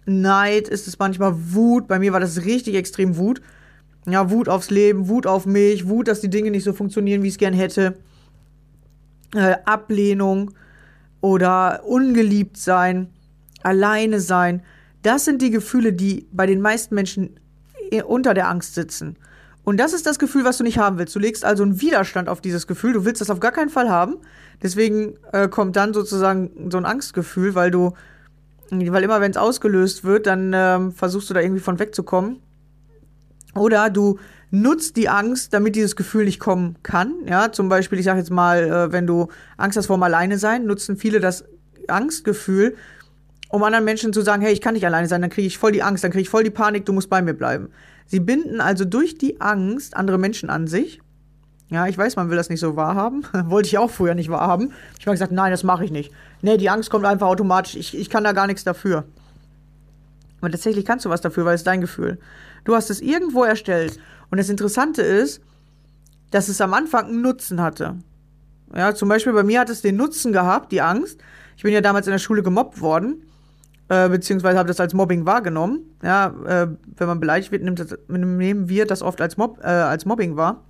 Neid 0.06 0.69
ist 0.69 0.88
es 0.88 0.99
manchmal 0.99 1.34
Wut. 1.52 1.87
Bei 1.88 1.99
mir 1.99 2.12
war 2.12 2.20
das 2.20 2.44
richtig 2.44 2.75
extrem 2.75 3.16
Wut. 3.16 3.43
Ja, 4.06 4.31
Wut 4.31 4.49
aufs 4.49 4.70
Leben, 4.70 5.08
Wut 5.08 5.26
auf 5.26 5.46
mich, 5.46 5.88
Wut, 5.88 6.08
dass 6.08 6.20
die 6.20 6.31
Dinge 6.31 6.50
nicht 6.50 6.64
so 6.64 6.72
funktionieren, 6.72 7.22
wie 7.22 7.28
ich 7.28 7.34
es 7.34 7.38
gern 7.38 7.54
hätte. 7.54 7.99
Äh, 9.34 9.56
Ablehnung 9.64 10.52
oder 11.20 11.84
ungeliebt 11.84 12.56
sein, 12.56 13.10
alleine 13.62 14.20
sein. 14.20 14.62
Das 15.03 15.24
sind 15.24 15.41
die 15.41 15.50
Gefühle, 15.50 15.93
die 15.93 16.26
bei 16.32 16.46
den 16.46 16.60
meisten 16.60 16.94
Menschen 16.94 17.38
unter 18.06 18.34
der 18.34 18.48
Angst 18.48 18.74
sitzen. 18.74 19.17
Und 19.64 19.78
das 19.78 19.92
ist 19.92 20.06
das 20.06 20.19
Gefühl, 20.19 20.44
was 20.44 20.58
du 20.58 20.64
nicht 20.64 20.78
haben 20.78 20.98
willst. 20.98 21.14
Du 21.14 21.20
legst 21.20 21.44
also 21.44 21.62
einen 21.62 21.81
Widerstand 21.81 22.28
auf 22.28 22.40
dieses 22.40 22.66
Gefühl. 22.66 22.92
Du 22.92 23.04
willst 23.04 23.20
das 23.20 23.31
auf 23.31 23.40
gar 23.40 23.52
keinen 23.52 23.70
Fall 23.70 23.88
haben. 23.88 24.16
Deswegen 24.60 25.14
äh, 25.32 25.48
kommt 25.48 25.76
dann 25.76 25.94
sozusagen 25.94 26.70
so 26.70 26.78
ein 26.78 26.84
Angstgefühl, 26.84 27.54
weil 27.54 27.70
du, 27.70 27.92
weil 28.70 29.02
immer 29.04 29.20
wenn 29.20 29.31
es 29.31 29.36
ausgelöst 29.36 30.04
wird, 30.04 30.26
dann 30.26 30.52
ähm, 30.54 30.92
versuchst 30.92 31.31
du 31.31 31.34
da 31.34 31.40
irgendwie 31.40 31.60
von 31.60 31.78
wegzukommen. 31.78 32.40
Oder 33.54 33.90
du 33.90 34.19
nutzt 34.50 34.96
die 34.96 35.08
Angst, 35.08 35.54
damit 35.54 35.76
dieses 35.76 35.96
Gefühl 35.96 36.24
nicht 36.24 36.40
kommen 36.40 36.76
kann. 36.82 37.14
Ja, 37.26 37.52
zum 37.52 37.69
Beispiel, 37.69 37.98
ich 37.98 38.04
sage 38.04 38.19
jetzt 38.19 38.31
mal, 38.31 38.64
äh, 38.64 38.92
wenn 38.92 39.06
du 39.06 39.28
Angst 39.56 39.78
hast 39.78 39.86
vor 39.86 39.96
dem 39.96 40.02
Alleine 40.02 40.38
sein, 40.38 40.66
nutzen 40.66 40.96
viele 40.96 41.20
das 41.20 41.44
Angstgefühl, 41.88 42.76
um 43.52 43.62
anderen 43.62 43.84
Menschen 43.84 44.14
zu 44.14 44.22
sagen, 44.22 44.40
hey, 44.40 44.52
ich 44.52 44.62
kann 44.62 44.72
nicht 44.72 44.86
alleine 44.86 45.06
sein, 45.06 45.20
dann 45.20 45.30
kriege 45.30 45.46
ich 45.46 45.58
voll 45.58 45.72
die 45.72 45.82
Angst, 45.82 46.02
dann 46.02 46.10
kriege 46.10 46.22
ich 46.22 46.30
voll 46.30 46.42
die 46.42 46.50
Panik, 46.50 46.86
du 46.86 46.94
musst 46.94 47.10
bei 47.10 47.20
mir 47.20 47.34
bleiben. 47.34 47.68
Sie 48.06 48.18
binden 48.18 48.62
also 48.62 48.86
durch 48.86 49.18
die 49.18 49.42
Angst 49.42 49.94
andere 49.94 50.16
Menschen 50.16 50.48
an 50.48 50.66
sich. 50.66 51.02
Ja, 51.68 51.86
ich 51.86 51.96
weiß, 51.96 52.16
man 52.16 52.30
will 52.30 52.36
das 52.38 52.48
nicht 52.48 52.60
so 52.60 52.76
wahrhaben. 52.76 53.26
Wollte 53.44 53.66
ich 53.66 53.76
auch 53.76 53.90
früher 53.90 54.14
nicht 54.14 54.30
wahrhaben. 54.30 54.72
Ich 54.98 55.06
habe 55.06 55.14
gesagt, 55.14 55.32
nein, 55.32 55.50
das 55.50 55.64
mache 55.64 55.84
ich 55.84 55.90
nicht. 55.90 56.12
Nee, 56.40 56.56
die 56.56 56.70
Angst 56.70 56.88
kommt 56.88 57.04
einfach 57.04 57.26
automatisch. 57.26 57.76
Ich, 57.76 57.96
ich 57.96 58.08
kann 58.08 58.24
da 58.24 58.32
gar 58.32 58.46
nichts 58.46 58.64
dafür. 58.64 59.04
Aber 60.40 60.50
tatsächlich 60.50 60.86
kannst 60.86 61.04
du 61.04 61.10
was 61.10 61.20
dafür, 61.20 61.44
weil 61.44 61.54
es 61.54 61.62
dein 61.62 61.82
Gefühl. 61.82 62.18
Du 62.64 62.74
hast 62.74 62.88
es 62.88 63.02
irgendwo 63.02 63.44
erstellt. 63.44 64.00
Und 64.30 64.38
das 64.38 64.48
Interessante 64.48 65.02
ist, 65.02 65.42
dass 66.30 66.48
es 66.48 66.60
am 66.62 66.72
Anfang 66.72 67.04
einen 67.04 67.20
Nutzen 67.20 67.60
hatte. 67.60 67.96
Ja, 68.74 68.94
zum 68.94 69.10
Beispiel 69.10 69.34
bei 69.34 69.42
mir 69.42 69.60
hat 69.60 69.68
es 69.68 69.82
den 69.82 69.96
Nutzen 69.96 70.32
gehabt, 70.32 70.72
die 70.72 70.80
Angst. 70.80 71.20
Ich 71.58 71.64
bin 71.64 71.74
ja 71.74 71.82
damals 71.82 72.06
in 72.06 72.12
der 72.12 72.18
Schule 72.18 72.42
gemobbt 72.42 72.80
worden 72.80 73.26
äh, 73.89 74.08
beziehungsweise 74.08 74.58
habe 74.58 74.69
das 74.69 74.81
als 74.81 74.94
Mobbing 74.94 75.27
wahrgenommen. 75.27 75.81
Ja, 76.03 76.34
äh, 76.46 76.69
wenn 76.96 77.06
man 77.06 77.20
beleidigt 77.20 77.53
wird, 77.53 77.79
das, 77.79 77.96
nehmen 78.08 78.69
wir 78.69 78.86
das 78.86 79.03
oft 79.03 79.20
als, 79.20 79.36
Mob, 79.36 79.58
äh, 79.62 79.67
als 79.67 80.06
Mobbing 80.06 80.36
wahr. 80.36 80.62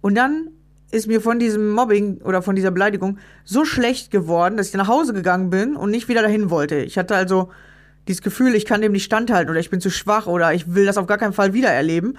Und 0.00 0.14
dann 0.14 0.48
ist 0.90 1.06
mir 1.06 1.20
von 1.20 1.38
diesem 1.38 1.70
Mobbing 1.70 2.20
oder 2.22 2.42
von 2.42 2.56
dieser 2.56 2.70
Beleidigung 2.70 3.18
so 3.44 3.64
schlecht 3.64 4.10
geworden, 4.10 4.56
dass 4.56 4.68
ich 4.68 4.74
nach 4.74 4.88
Hause 4.88 5.12
gegangen 5.12 5.50
bin 5.50 5.76
und 5.76 5.90
nicht 5.90 6.08
wieder 6.08 6.22
dahin 6.22 6.50
wollte. 6.50 6.76
Ich 6.76 6.98
hatte 6.98 7.14
also 7.14 7.50
dieses 8.08 8.22
Gefühl, 8.22 8.54
ich 8.54 8.64
kann 8.64 8.80
dem 8.80 8.92
nicht 8.92 9.04
standhalten 9.04 9.50
oder 9.50 9.60
ich 9.60 9.70
bin 9.70 9.80
zu 9.80 9.90
schwach 9.90 10.26
oder 10.26 10.52
ich 10.52 10.74
will 10.74 10.86
das 10.86 10.98
auf 10.98 11.06
gar 11.06 11.18
keinen 11.18 11.32
Fall 11.32 11.52
wieder 11.52 11.68
erleben. 11.68 12.16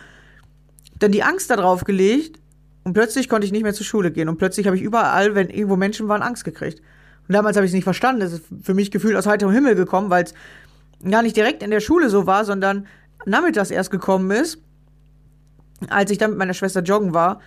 Dann 1.00 1.12
die 1.12 1.24
Angst 1.24 1.50
darauf 1.50 1.84
gelegt 1.84 2.40
und 2.84 2.94
plötzlich 2.94 3.28
konnte 3.28 3.46
ich 3.46 3.52
nicht 3.52 3.64
mehr 3.64 3.74
zur 3.74 3.86
Schule 3.86 4.12
gehen 4.12 4.30
und 4.30 4.38
plötzlich 4.38 4.68
habe 4.68 4.78
ich 4.78 4.84
überall, 4.84 5.36
wenn 5.36 5.50
irgendwo 5.50 5.76
Menschen 5.76 6.08
waren, 6.08 6.22
Angst 6.22 6.46
gekriegt. 6.46 6.82
Und 7.28 7.34
damals 7.34 7.56
habe 7.56 7.66
ich 7.66 7.72
es 7.72 7.76
nicht 7.76 7.84
verstanden. 7.84 8.22
Das 8.22 8.34
ist 8.34 8.44
für 8.62 8.74
mich 8.74 8.92
gefühlt 8.92 9.16
aus 9.16 9.26
heiterem 9.26 9.54
Himmel 9.54 9.76
gekommen, 9.76 10.10
weil 10.10 10.24
es 10.24 10.34
gar 11.10 11.22
nicht 11.22 11.36
direkt 11.36 11.64
in 11.64 11.72
der 11.72 11.80
Schule 11.80 12.10
so 12.10 12.26
war, 12.26 12.46
sondern 12.46 12.88
nachmittags 13.26 13.72
erst 13.72 13.92
gekommen 13.92 14.32
ist. 14.32 14.60
als 15.90 16.12
ich 16.12 16.20
dann 16.20 16.32
mit 16.32 16.40
meiner 16.40 16.54
Schwester 16.54 16.82
joggen 16.82 17.14
war, 17.14 17.40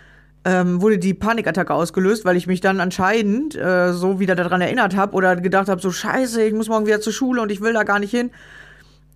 ähm, 0.45 0.83
wurde 0.83 0.99
die 0.99 1.15
Panikattacke 1.15 1.73
ausgelöst, 1.73 2.25
weil 2.25 2.37
ich 2.37 2.47
mich 2.47 2.61
dann 2.61 2.81
anscheinend 2.81 3.55
äh, 3.57 3.93
so 3.93 4.21
wieder 4.21 4.35
daran 4.35 4.61
erinnert 4.61 4.95
habe 4.97 5.15
oder 5.15 5.37
gedacht 5.37 5.69
habe, 5.69 5.81
so 5.81 5.91
scheiße, 5.91 6.43
ich 6.43 6.53
muss 6.53 6.69
morgen 6.69 6.87
wieder 6.87 7.01
zur 7.01 7.13
Schule 7.13 7.41
und 7.41 7.51
ich 7.51 7.61
will 7.61 7.73
da 7.73 7.85
gar 7.85 7.99
nicht 7.99 8.11
hin. 8.11 8.31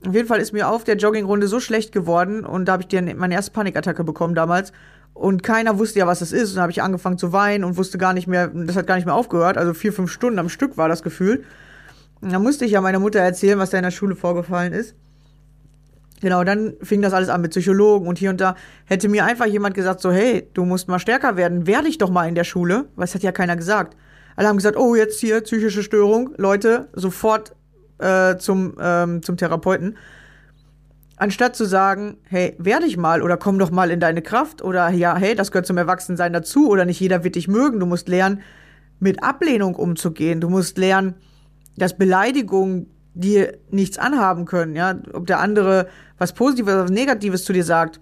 Auf 0.07 0.15
jeden 0.15 0.29
Fall 0.29 0.41
ist 0.41 0.53
mir 0.53 0.69
auf 0.69 0.85
der 0.85 0.97
Joggingrunde 0.97 1.49
so 1.49 1.61
schlecht 1.61 1.93
geworden 1.93 2.45
und 2.45 2.67
da 2.67 2.73
habe 2.73 2.83
ich 2.83 2.89
die, 2.89 3.01
meine 3.15 3.35
erste 3.35 3.51
Panikattacke 3.51 4.05
bekommen 4.05 4.35
damals. 4.35 4.73
Und 5.19 5.43
keiner 5.43 5.81
wusste 5.81 5.99
ja, 5.99 6.07
was 6.07 6.21
es 6.21 6.31
ist. 6.31 6.51
Und 6.51 6.57
dann 6.57 6.63
habe 6.63 6.71
ich 6.71 6.81
angefangen 6.81 7.19
zu 7.19 7.33
weinen 7.33 7.65
und 7.65 7.77
wusste 7.77 7.99
gar 7.99 8.13
nicht 8.13 8.29
mehr, 8.29 8.47
das 8.55 8.77
hat 8.77 8.87
gar 8.87 8.95
nicht 8.95 9.05
mehr 9.05 9.17
aufgehört. 9.17 9.59
Also 9.59 9.75
vier, 9.75 9.93
fünf 9.93 10.13
Stunden 10.13 10.39
am 10.39 10.49
Stück 10.49 10.77
war 10.77 10.89
das 10.89 11.03
Gefühl. 11.03 11.45
Und 12.21 12.33
dann 12.33 12.41
musste 12.41 12.65
ich 12.65 12.71
ja 12.71 12.81
meiner 12.81 13.01
Mutter 13.01 13.19
erzählen, 13.19 13.59
was 13.59 13.71
da 13.71 13.79
in 13.79 13.83
der 13.83 13.91
Schule 13.91 14.15
vorgefallen 14.15 14.73
ist. 14.73 14.95
Genau, 16.21 16.45
dann 16.45 16.75
fing 16.83 17.03
das 17.03 17.13
alles 17.13 17.31
an 17.31 17.41
mit 17.41 17.51
Psychologen 17.51 18.07
und 18.07 18.17
hier 18.19 18.31
und 18.31 18.41
da. 18.41 18.55
Hätte 18.85 19.09
mir 19.09 19.25
einfach 19.25 19.47
jemand 19.47 19.75
gesagt, 19.75 20.01
so, 20.01 20.13
hey, 20.13 20.49
du 20.55 20.65
musst 20.65 20.87
mal 20.87 21.01
stärker 21.01 21.37
werden, 21.37 21.67
werde 21.67 21.89
ich 21.89 21.99
doch 21.99 22.11
mal 22.11 22.29
in 22.29 22.37
der 22.37 22.45
Schule. 22.45 22.85
Es 22.97 23.17
hat 23.17 23.25
ja 23.25 23.33
keiner 23.33 23.57
gesagt. 23.57 23.97
Alle 24.37 24.47
haben 24.47 24.57
gesagt, 24.57 24.77
oh, 24.77 24.95
jetzt 24.95 25.19
hier 25.19 25.41
psychische 25.41 25.83
Störung. 25.83 26.31
Leute, 26.37 26.89
sofort 26.93 27.57
äh, 27.99 28.37
zum, 28.37 28.77
ähm, 28.81 29.21
zum 29.25 29.37
Therapeuten. 29.37 29.97
Anstatt 31.19 31.57
zu 31.57 31.65
sagen, 31.65 32.19
hey, 32.29 32.55
werde 32.59 32.87
ich 32.87 32.97
mal 32.97 33.23
oder 33.23 33.37
komm 33.37 33.59
doch 33.59 33.73
mal 33.73 33.91
in 33.91 33.99
deine 33.99 34.23
Kraft 34.23 34.63
oder 34.63 34.89
ja, 34.91 35.17
hey, 35.17 35.35
das 35.35 35.51
gehört 35.51 35.67
zum 35.67 35.77
Erwachsensein 35.77 36.33
dazu 36.33 36.69
oder 36.69 36.85
nicht 36.85 37.01
jeder 37.01 37.25
wird 37.25 37.35
dich 37.35 37.49
mögen. 37.49 37.81
Du 37.81 37.87
musst 37.87 38.09
lernen, 38.09 38.41
mit 39.01 39.23
Ablehnung 39.23 39.75
umzugehen. 39.75 40.41
Du 40.41 40.49
musst 40.49 40.79
lernen, 40.79 41.15
dass 41.77 41.97
Beleidigungen 41.97 42.87
dir 43.15 43.59
nichts 43.71 43.99
anhaben 43.99 44.45
können, 44.45 44.77
ja. 44.77 44.97
Ob 45.13 45.27
der 45.27 45.41
andere 45.41 45.89
was 46.19 46.33
Positives 46.33 46.73
oder 46.73 46.85
was 46.85 46.91
Negatives 46.91 47.45
zu 47.45 47.53
dir 47.53 47.65
sagt. 47.65 48.01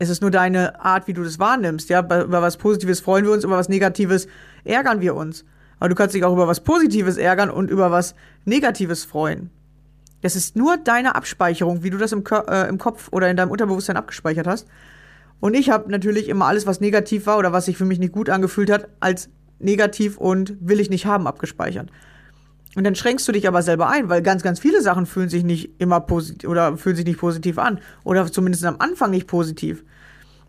Es 0.00 0.08
ist 0.08 0.20
nur 0.20 0.32
deine 0.32 0.84
Art, 0.84 1.06
wie 1.06 1.12
du 1.12 1.22
das 1.22 1.38
wahrnimmst, 1.38 1.88
ja. 1.90 2.00
Über 2.00 2.42
was 2.42 2.56
Positives 2.56 3.00
freuen 3.00 3.24
wir 3.24 3.32
uns, 3.32 3.44
über 3.44 3.56
was 3.56 3.68
Negatives 3.68 4.26
ärgern 4.64 5.00
wir 5.00 5.14
uns. 5.14 5.44
Aber 5.78 5.88
du 5.88 5.94
kannst 5.94 6.14
dich 6.14 6.24
auch 6.24 6.32
über 6.32 6.48
was 6.48 6.60
Positives 6.60 7.16
ärgern 7.16 7.50
und 7.50 7.70
über 7.70 7.90
was 7.90 8.14
Negatives 8.44 9.04
freuen. 9.04 9.50
Das 10.24 10.36
ist 10.36 10.56
nur 10.56 10.78
deine 10.78 11.16
Abspeicherung, 11.16 11.82
wie 11.82 11.90
du 11.90 11.98
das 11.98 12.12
im, 12.12 12.24
äh, 12.48 12.66
im 12.66 12.78
Kopf 12.78 13.10
oder 13.12 13.28
in 13.28 13.36
deinem 13.36 13.50
Unterbewusstsein 13.50 13.98
abgespeichert 13.98 14.46
hast. 14.46 14.66
Und 15.38 15.52
ich 15.52 15.68
habe 15.68 15.90
natürlich 15.90 16.30
immer 16.30 16.46
alles, 16.46 16.66
was 16.66 16.80
negativ 16.80 17.26
war 17.26 17.36
oder 17.36 17.52
was 17.52 17.66
sich 17.66 17.76
für 17.76 17.84
mich 17.84 17.98
nicht 17.98 18.12
gut 18.12 18.30
angefühlt 18.30 18.70
hat, 18.70 18.88
als 19.00 19.28
negativ 19.58 20.16
und 20.16 20.56
will 20.60 20.80
ich 20.80 20.88
nicht 20.88 21.04
haben 21.04 21.26
abgespeichert. 21.26 21.90
Und 22.74 22.84
dann 22.84 22.94
schränkst 22.94 23.28
du 23.28 23.32
dich 23.32 23.46
aber 23.46 23.60
selber 23.60 23.90
ein, 23.90 24.08
weil 24.08 24.22
ganz, 24.22 24.42
ganz 24.42 24.58
viele 24.58 24.80
Sachen 24.80 25.04
fühlen 25.04 25.28
sich 25.28 25.44
nicht 25.44 25.78
immer 25.78 26.00
positiv 26.00 26.48
oder 26.48 26.78
fühlen 26.78 26.96
sich 26.96 27.04
nicht 27.04 27.18
positiv 27.20 27.58
an. 27.58 27.80
Oder 28.02 28.24
zumindest 28.32 28.64
am 28.64 28.76
Anfang 28.78 29.10
nicht 29.10 29.26
positiv. 29.26 29.84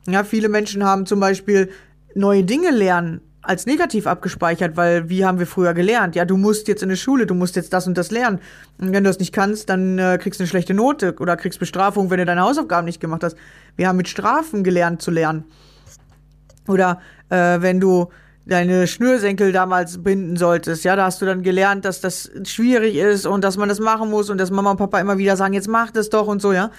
Ja, 0.08 0.24
viele 0.24 0.48
Menschen 0.48 0.86
haben 0.86 1.06
zum 1.06 1.20
Beispiel 1.20 1.70
neue 2.14 2.46
Dinge 2.46 2.72
lernen 2.72 3.20
als 3.48 3.66
negativ 3.66 4.08
abgespeichert, 4.08 4.78
weil 4.78 5.10
wie 5.10 5.26
haben 5.26 5.40
wir 5.40 5.48
früher 5.48 5.74
gelernt? 5.74 6.16
Ja, 6.16 6.26
du 6.26 6.38
musst 6.38 6.68
jetzt 6.68 6.84
in 6.84 6.90
die 6.90 6.98
Schule, 6.98 7.26
du 7.26 7.34
musst 7.34 7.56
jetzt 7.56 7.74
das 7.74 7.88
und 7.88 7.98
das 7.98 8.12
lernen. 8.12 8.40
Und 8.78 8.92
wenn 8.92 9.04
du 9.04 9.10
das 9.10 9.20
nicht 9.20 9.34
kannst, 9.34 9.70
dann 9.70 10.00
äh, 10.00 10.18
kriegst 10.22 10.40
du 10.40 10.44
eine 10.44 10.50
schlechte 10.50 10.74
Note 10.74 11.16
oder 11.20 11.38
kriegst 11.38 11.60
Bestrafung, 11.60 12.10
wenn 12.10 12.18
du 12.20 12.26
deine 12.26 12.42
Hausaufgaben 12.42 12.86
nicht 12.86 13.00
gemacht 13.00 13.24
hast. 13.24 13.38
Wir 13.76 13.88
haben 13.88 13.98
mit 13.98 14.08
Strafen 14.08 14.64
gelernt 14.64 15.02
zu 15.02 15.12
lernen. 15.12 15.46
Oder 16.68 17.00
äh, 17.30 17.62
wenn 17.62 17.80
du 17.80 18.10
deine 18.46 18.88
Schnürsenkel 18.88 19.52
damals 19.52 20.04
binden 20.04 20.38
solltest. 20.38 20.84
Ja, 20.84 20.96
da 20.96 21.06
hast 21.06 21.22
du 21.22 21.26
dann 21.26 21.42
gelernt, 21.42 21.86
dass 21.86 22.02
das 22.02 22.30
schwierig 22.44 22.96
ist 22.96 23.26
und 23.26 23.44
dass 23.44 23.58
man 23.58 23.70
das 23.70 23.80
machen 23.80 24.10
muss 24.10 24.30
und 24.30 24.38
dass 24.38 24.52
Mama 24.52 24.72
und 24.72 24.78
Papa 24.78 25.00
immer 25.00 25.18
wieder 25.18 25.36
sagen, 25.36 25.54
jetzt 25.54 25.68
mach 25.68 25.92
das 25.92 26.10
doch 26.10 26.28
und 26.28 26.42
so, 26.42 26.54
ja. 26.54 26.72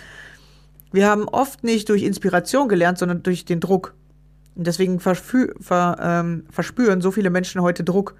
Wir 0.92 1.08
haben 1.08 1.28
oft 1.28 1.64
nicht 1.64 1.88
durch 1.88 2.04
Inspiration 2.04 2.68
gelernt, 2.68 2.99
sondern 2.99 3.23
durch 3.23 3.44
den 3.44 3.61
Druck. 3.61 3.94
Und 4.56 4.66
deswegen 4.66 5.00
ver 5.00 5.16
ähm, 6.00 6.44
verspüren 6.50 7.00
so 7.00 7.10
viele 7.10 7.30
Menschen 7.30 7.60
heute 7.60 7.84
Druck. 7.84 8.14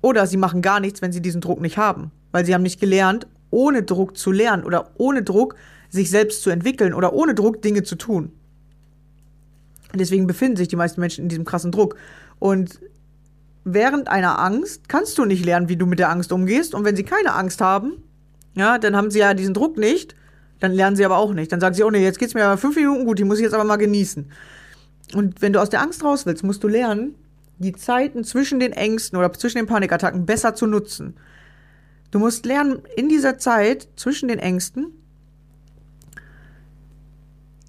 Oder 0.00 0.26
sie 0.26 0.36
machen 0.36 0.62
gar 0.62 0.80
nichts, 0.80 1.00
wenn 1.00 1.12
sie 1.12 1.22
diesen 1.22 1.40
Druck 1.40 1.60
nicht 1.60 1.78
haben. 1.78 2.10
Weil 2.32 2.44
sie 2.44 2.54
haben 2.54 2.62
nicht 2.62 2.80
gelernt, 2.80 3.26
ohne 3.50 3.82
Druck 3.82 4.16
zu 4.16 4.32
lernen 4.32 4.64
oder 4.64 4.90
ohne 4.98 5.22
Druck 5.22 5.54
sich 5.88 6.10
selbst 6.10 6.42
zu 6.42 6.50
entwickeln 6.50 6.92
oder 6.92 7.12
ohne 7.12 7.34
Druck 7.34 7.62
Dinge 7.62 7.82
zu 7.82 7.96
tun. 7.96 8.32
Deswegen 9.94 10.26
befinden 10.26 10.56
sich 10.56 10.68
die 10.68 10.76
meisten 10.76 11.00
Menschen 11.00 11.22
in 11.22 11.28
diesem 11.28 11.44
krassen 11.44 11.72
Druck. 11.72 11.96
Und 12.38 12.80
während 13.64 14.08
einer 14.08 14.38
Angst 14.38 14.88
kannst 14.88 15.16
du 15.18 15.24
nicht 15.24 15.44
lernen, 15.44 15.68
wie 15.68 15.76
du 15.76 15.86
mit 15.86 15.98
der 15.98 16.10
Angst 16.10 16.32
umgehst. 16.32 16.74
Und 16.74 16.84
wenn 16.84 16.96
sie 16.96 17.04
keine 17.04 17.32
Angst 17.32 17.60
haben, 17.60 18.02
ja, 18.54 18.78
dann 18.78 18.96
haben 18.96 19.10
sie 19.10 19.20
ja 19.20 19.34
diesen 19.34 19.54
Druck 19.54 19.78
nicht. 19.78 20.14
Dann 20.60 20.72
lernen 20.72 20.96
sie 20.96 21.04
aber 21.04 21.16
auch 21.16 21.32
nicht. 21.32 21.52
Dann 21.52 21.60
sagen 21.60 21.74
sie, 21.74 21.84
oh 21.84 21.90
nee, 21.90 22.02
jetzt 22.02 22.18
geht's 22.18 22.34
mir 22.34 22.56
fünf 22.56 22.76
Minuten 22.76 23.06
gut, 23.06 23.18
die 23.18 23.24
muss 23.24 23.38
ich 23.38 23.44
jetzt 23.44 23.54
aber 23.54 23.64
mal 23.64 23.76
genießen. 23.76 24.30
Und 25.14 25.40
wenn 25.40 25.52
du 25.52 25.60
aus 25.60 25.70
der 25.70 25.80
Angst 25.80 26.04
raus 26.04 26.26
willst, 26.26 26.44
musst 26.44 26.62
du 26.62 26.68
lernen, 26.68 27.14
die 27.58 27.72
Zeiten 27.72 28.24
zwischen 28.24 28.60
den 28.60 28.72
Ängsten 28.72 29.18
oder 29.18 29.32
zwischen 29.32 29.58
den 29.58 29.66
Panikattacken 29.66 30.26
besser 30.26 30.54
zu 30.54 30.66
nutzen. 30.66 31.16
Du 32.10 32.18
musst 32.18 32.46
lernen, 32.46 32.82
in 32.96 33.08
dieser 33.08 33.38
Zeit 33.38 33.88
zwischen 33.96 34.28
den 34.28 34.38
Ängsten 34.38 34.92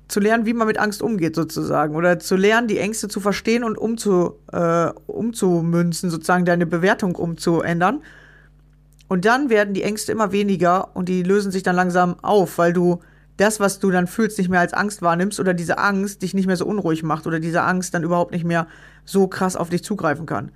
zu 0.08 0.20
lernen, 0.20 0.46
wie 0.46 0.54
man 0.54 0.68
mit 0.68 0.80
Angst 0.80 1.02
umgeht, 1.02 1.36
sozusagen. 1.36 1.96
Oder 1.96 2.20
zu 2.20 2.36
lernen, 2.36 2.68
die 2.68 2.80
Ängste 2.80 3.08
zu 3.08 3.20
verstehen 3.20 3.64
und 3.64 3.78
umzu, 3.78 4.36
äh, 4.52 4.92
umzumünzen, 5.08 6.10
sozusagen 6.10 6.46
deine 6.46 6.66
Bewertung 6.66 7.16
umzuändern. 7.16 8.02
Und 9.08 9.26
dann 9.26 9.50
werden 9.50 9.74
die 9.74 9.84
Ängste 9.84 10.12
immer 10.12 10.32
weniger 10.32 10.96
und 10.96 11.10
die 11.10 11.24
lösen 11.24 11.52
sich 11.52 11.64
dann 11.64 11.76
langsam 11.76 12.16
auf, 12.22 12.58
weil 12.58 12.74
du 12.74 13.02
das, 13.40 13.60
was 13.60 13.80
du 13.80 13.92
dann 13.92 14.08
fühlst, 14.08 14.38
nicht 14.38 14.50
mehr 14.50 14.60
als 14.60 14.74
Angst 14.74 15.02
wahrnimmst 15.02 15.40
oder 15.40 15.54
diese 15.54 15.78
Angst 15.78 16.22
dich 16.22 16.34
nicht 16.34 16.48
mehr 16.48 16.58
so 16.58 16.66
unruhig 16.66 17.04
macht 17.04 17.28
oder 17.28 17.40
diese 17.40 17.62
Angst 17.62 17.94
dann 17.94 18.04
überhaupt 18.04 18.32
nicht 18.32 18.46
mehr 18.46 18.68
so 19.06 19.28
krass 19.28 19.56
auf 19.56 19.70
dich 19.70 19.84
zugreifen 19.84 20.26
kann. 20.26 20.52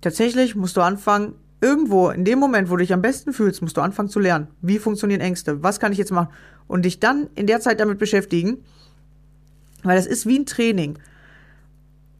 Tatsächlich 0.00 0.54
musst 0.54 0.76
du 0.76 0.80
anfangen, 0.80 1.34
irgendwo 1.60 2.10
in 2.10 2.24
dem 2.24 2.38
Moment, 2.38 2.70
wo 2.70 2.76
du 2.76 2.82
dich 2.82 2.92
am 2.92 3.02
besten 3.02 3.32
fühlst, 3.32 3.60
musst 3.60 3.76
du 3.76 3.80
anfangen 3.80 4.08
zu 4.08 4.20
lernen. 4.20 4.48
Wie 4.62 4.78
funktionieren 4.78 5.20
Ängste? 5.20 5.62
Was 5.62 5.80
kann 5.80 5.92
ich 5.92 5.98
jetzt 5.98 6.12
machen? 6.12 6.28
Und 6.68 6.84
dich 6.84 7.00
dann 7.00 7.28
in 7.34 7.46
der 7.46 7.60
Zeit 7.60 7.80
damit 7.80 7.98
beschäftigen, 7.98 8.64
weil 9.82 9.96
das 9.96 10.06
ist 10.06 10.26
wie 10.26 10.38
ein 10.38 10.46
Training. 10.46 10.98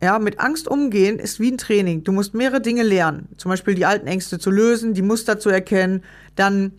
Ja, 0.03 0.19
mit 0.19 0.41
Angst 0.41 0.67
umgehen 0.67 1.19
ist 1.19 1.41
wie 1.41 1.53
ein 1.53 1.59
Training. 1.59 2.05
Du 2.05 2.13
musst 2.13 2.35
mehrere 2.35 2.61
Dinge 2.61 2.83
lernen. 2.83 3.29
Zum 3.37 3.51
Beispiel 3.51 3.75
die 3.75 3.85
alten 3.85 4.07
Ängste 4.07 4.39
zu 4.39 4.51
lösen, 4.51 4.95
die 4.95 5.03
Muster 5.03 5.39
zu 5.39 5.51
erkennen, 5.51 6.03
dann 6.37 6.73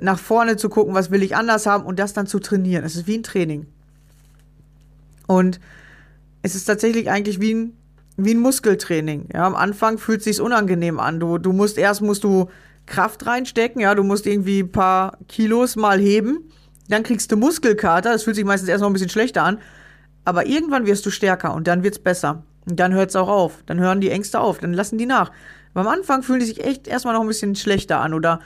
nach 0.00 0.18
vorne 0.18 0.56
zu 0.56 0.68
gucken, 0.68 0.94
was 0.94 1.10
will 1.10 1.22
ich 1.22 1.36
anders 1.36 1.66
haben 1.66 1.84
und 1.84 1.98
das 1.98 2.12
dann 2.12 2.26
zu 2.26 2.38
trainieren. 2.38 2.84
Es 2.84 2.96
ist 2.96 3.06
wie 3.06 3.18
ein 3.18 3.22
Training. 3.22 3.66
Und 5.26 5.60
es 6.42 6.54
ist 6.54 6.64
tatsächlich 6.64 7.10
eigentlich 7.10 7.40
wie 7.40 7.54
ein 7.54 7.72
wie 8.16 8.34
ein 8.34 8.40
Muskeltraining. 8.40 9.28
Ja, 9.34 9.46
am 9.46 9.54
Anfang 9.54 9.98
fühlt 9.98 10.20
es 10.20 10.24
sich 10.24 10.40
unangenehm 10.40 10.98
an. 10.98 11.20
Du, 11.20 11.38
du 11.38 11.52
musst 11.52 11.78
erst 11.78 12.00
musst 12.00 12.24
du 12.24 12.48
Kraft 12.86 13.26
reinstecken, 13.26 13.80
ja, 13.80 13.94
du 13.94 14.04
musst 14.04 14.26
irgendwie 14.26 14.60
ein 14.60 14.72
paar 14.72 15.18
Kilos 15.28 15.76
mal 15.76 15.98
heben. 15.98 16.50
Dann 16.88 17.02
kriegst 17.02 17.32
du 17.32 17.36
Muskelkater, 17.36 18.12
das 18.12 18.22
fühlt 18.22 18.36
sich 18.36 18.44
meistens 18.44 18.68
erst 18.68 18.80
noch 18.80 18.88
ein 18.88 18.92
bisschen 18.92 19.08
schlechter 19.08 19.42
an. 19.42 19.58
Aber 20.24 20.46
irgendwann 20.46 20.86
wirst 20.86 21.04
du 21.04 21.10
stärker 21.10 21.54
und 21.54 21.66
dann 21.66 21.82
wird's 21.82 21.98
besser. 21.98 22.42
Und 22.68 22.80
dann 22.80 22.94
hört's 22.94 23.16
auch 23.16 23.28
auf. 23.28 23.62
Dann 23.66 23.78
hören 23.78 24.00
die 24.00 24.10
Ängste 24.10 24.40
auf, 24.40 24.58
dann 24.58 24.72
lassen 24.72 24.98
die 24.98 25.06
nach. 25.06 25.30
Aber 25.74 25.88
am 25.88 25.88
Anfang 25.88 26.22
fühlen 26.22 26.40
die 26.40 26.46
sich 26.46 26.64
echt 26.64 26.88
erstmal 26.88 27.14
noch 27.14 27.20
ein 27.20 27.28
bisschen 27.28 27.54
schlechter 27.54 28.00
an. 28.00 28.14
Oder 28.14 28.40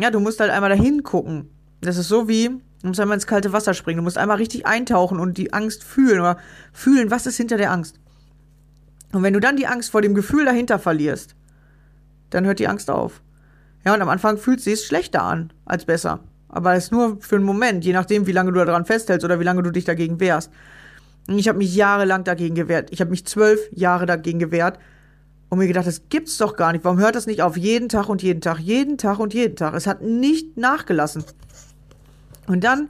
ja, 0.00 0.10
du 0.10 0.20
musst 0.20 0.40
halt 0.40 0.50
einmal 0.50 0.70
dahin 0.70 1.02
gucken. 1.02 1.50
Das 1.80 1.96
ist 1.96 2.08
so 2.08 2.28
wie, 2.28 2.48
du 2.48 2.88
musst 2.88 3.00
einmal 3.00 3.16
ins 3.16 3.26
kalte 3.26 3.52
Wasser 3.52 3.74
springen. 3.74 3.98
Du 3.98 4.02
musst 4.02 4.18
einmal 4.18 4.36
richtig 4.36 4.66
eintauchen 4.66 5.20
und 5.20 5.38
die 5.38 5.52
Angst 5.52 5.84
fühlen 5.84 6.20
oder 6.20 6.38
fühlen, 6.72 7.10
was 7.10 7.26
ist 7.26 7.36
hinter 7.36 7.56
der 7.56 7.72
Angst. 7.72 7.98
Und 9.12 9.22
wenn 9.22 9.32
du 9.32 9.40
dann 9.40 9.56
die 9.56 9.66
Angst 9.66 9.90
vor 9.90 10.02
dem 10.02 10.14
Gefühl 10.14 10.44
dahinter 10.44 10.78
verlierst, 10.78 11.34
dann 12.30 12.44
hört 12.44 12.58
die 12.58 12.68
Angst 12.68 12.90
auf. 12.90 13.22
Ja, 13.84 13.94
und 13.94 14.02
am 14.02 14.08
Anfang 14.08 14.36
fühlt 14.36 14.60
sie 14.60 14.72
es 14.72 14.84
schlechter 14.84 15.22
an 15.22 15.52
als 15.64 15.84
besser. 15.84 16.20
Aber 16.48 16.74
es 16.74 16.84
ist 16.84 16.92
nur 16.92 17.20
für 17.20 17.36
einen 17.36 17.44
Moment, 17.44 17.84
je 17.84 17.92
nachdem, 17.92 18.26
wie 18.26 18.32
lange 18.32 18.52
du 18.52 18.64
daran 18.64 18.84
festhältst 18.84 19.24
oder 19.24 19.40
wie 19.40 19.44
lange 19.44 19.62
du 19.62 19.70
dich 19.70 19.84
dagegen 19.84 20.20
wehrst. 20.20 20.50
Und 21.26 21.38
ich 21.38 21.48
habe 21.48 21.58
mich 21.58 21.74
jahrelang 21.74 22.24
dagegen 22.24 22.54
gewehrt. 22.54 22.90
Ich 22.90 23.00
habe 23.00 23.10
mich 23.10 23.26
zwölf 23.26 23.60
Jahre 23.70 24.06
dagegen 24.06 24.38
gewehrt 24.38 24.78
und 25.48 25.58
mir 25.58 25.66
gedacht, 25.66 25.86
das 25.86 26.08
gibt's 26.08 26.36
doch 26.36 26.56
gar 26.56 26.72
nicht. 26.72 26.84
Warum 26.84 26.98
hört 26.98 27.14
das 27.14 27.26
nicht 27.26 27.42
auf? 27.42 27.56
Jeden 27.56 27.88
Tag 27.88 28.08
und 28.08 28.22
jeden 28.22 28.40
Tag, 28.40 28.58
jeden 28.58 28.98
Tag 28.98 29.18
und 29.18 29.34
jeden 29.34 29.56
Tag. 29.56 29.74
Es 29.74 29.86
hat 29.86 30.02
nicht 30.02 30.56
nachgelassen. 30.56 31.24
Und 32.46 32.64
dann 32.64 32.88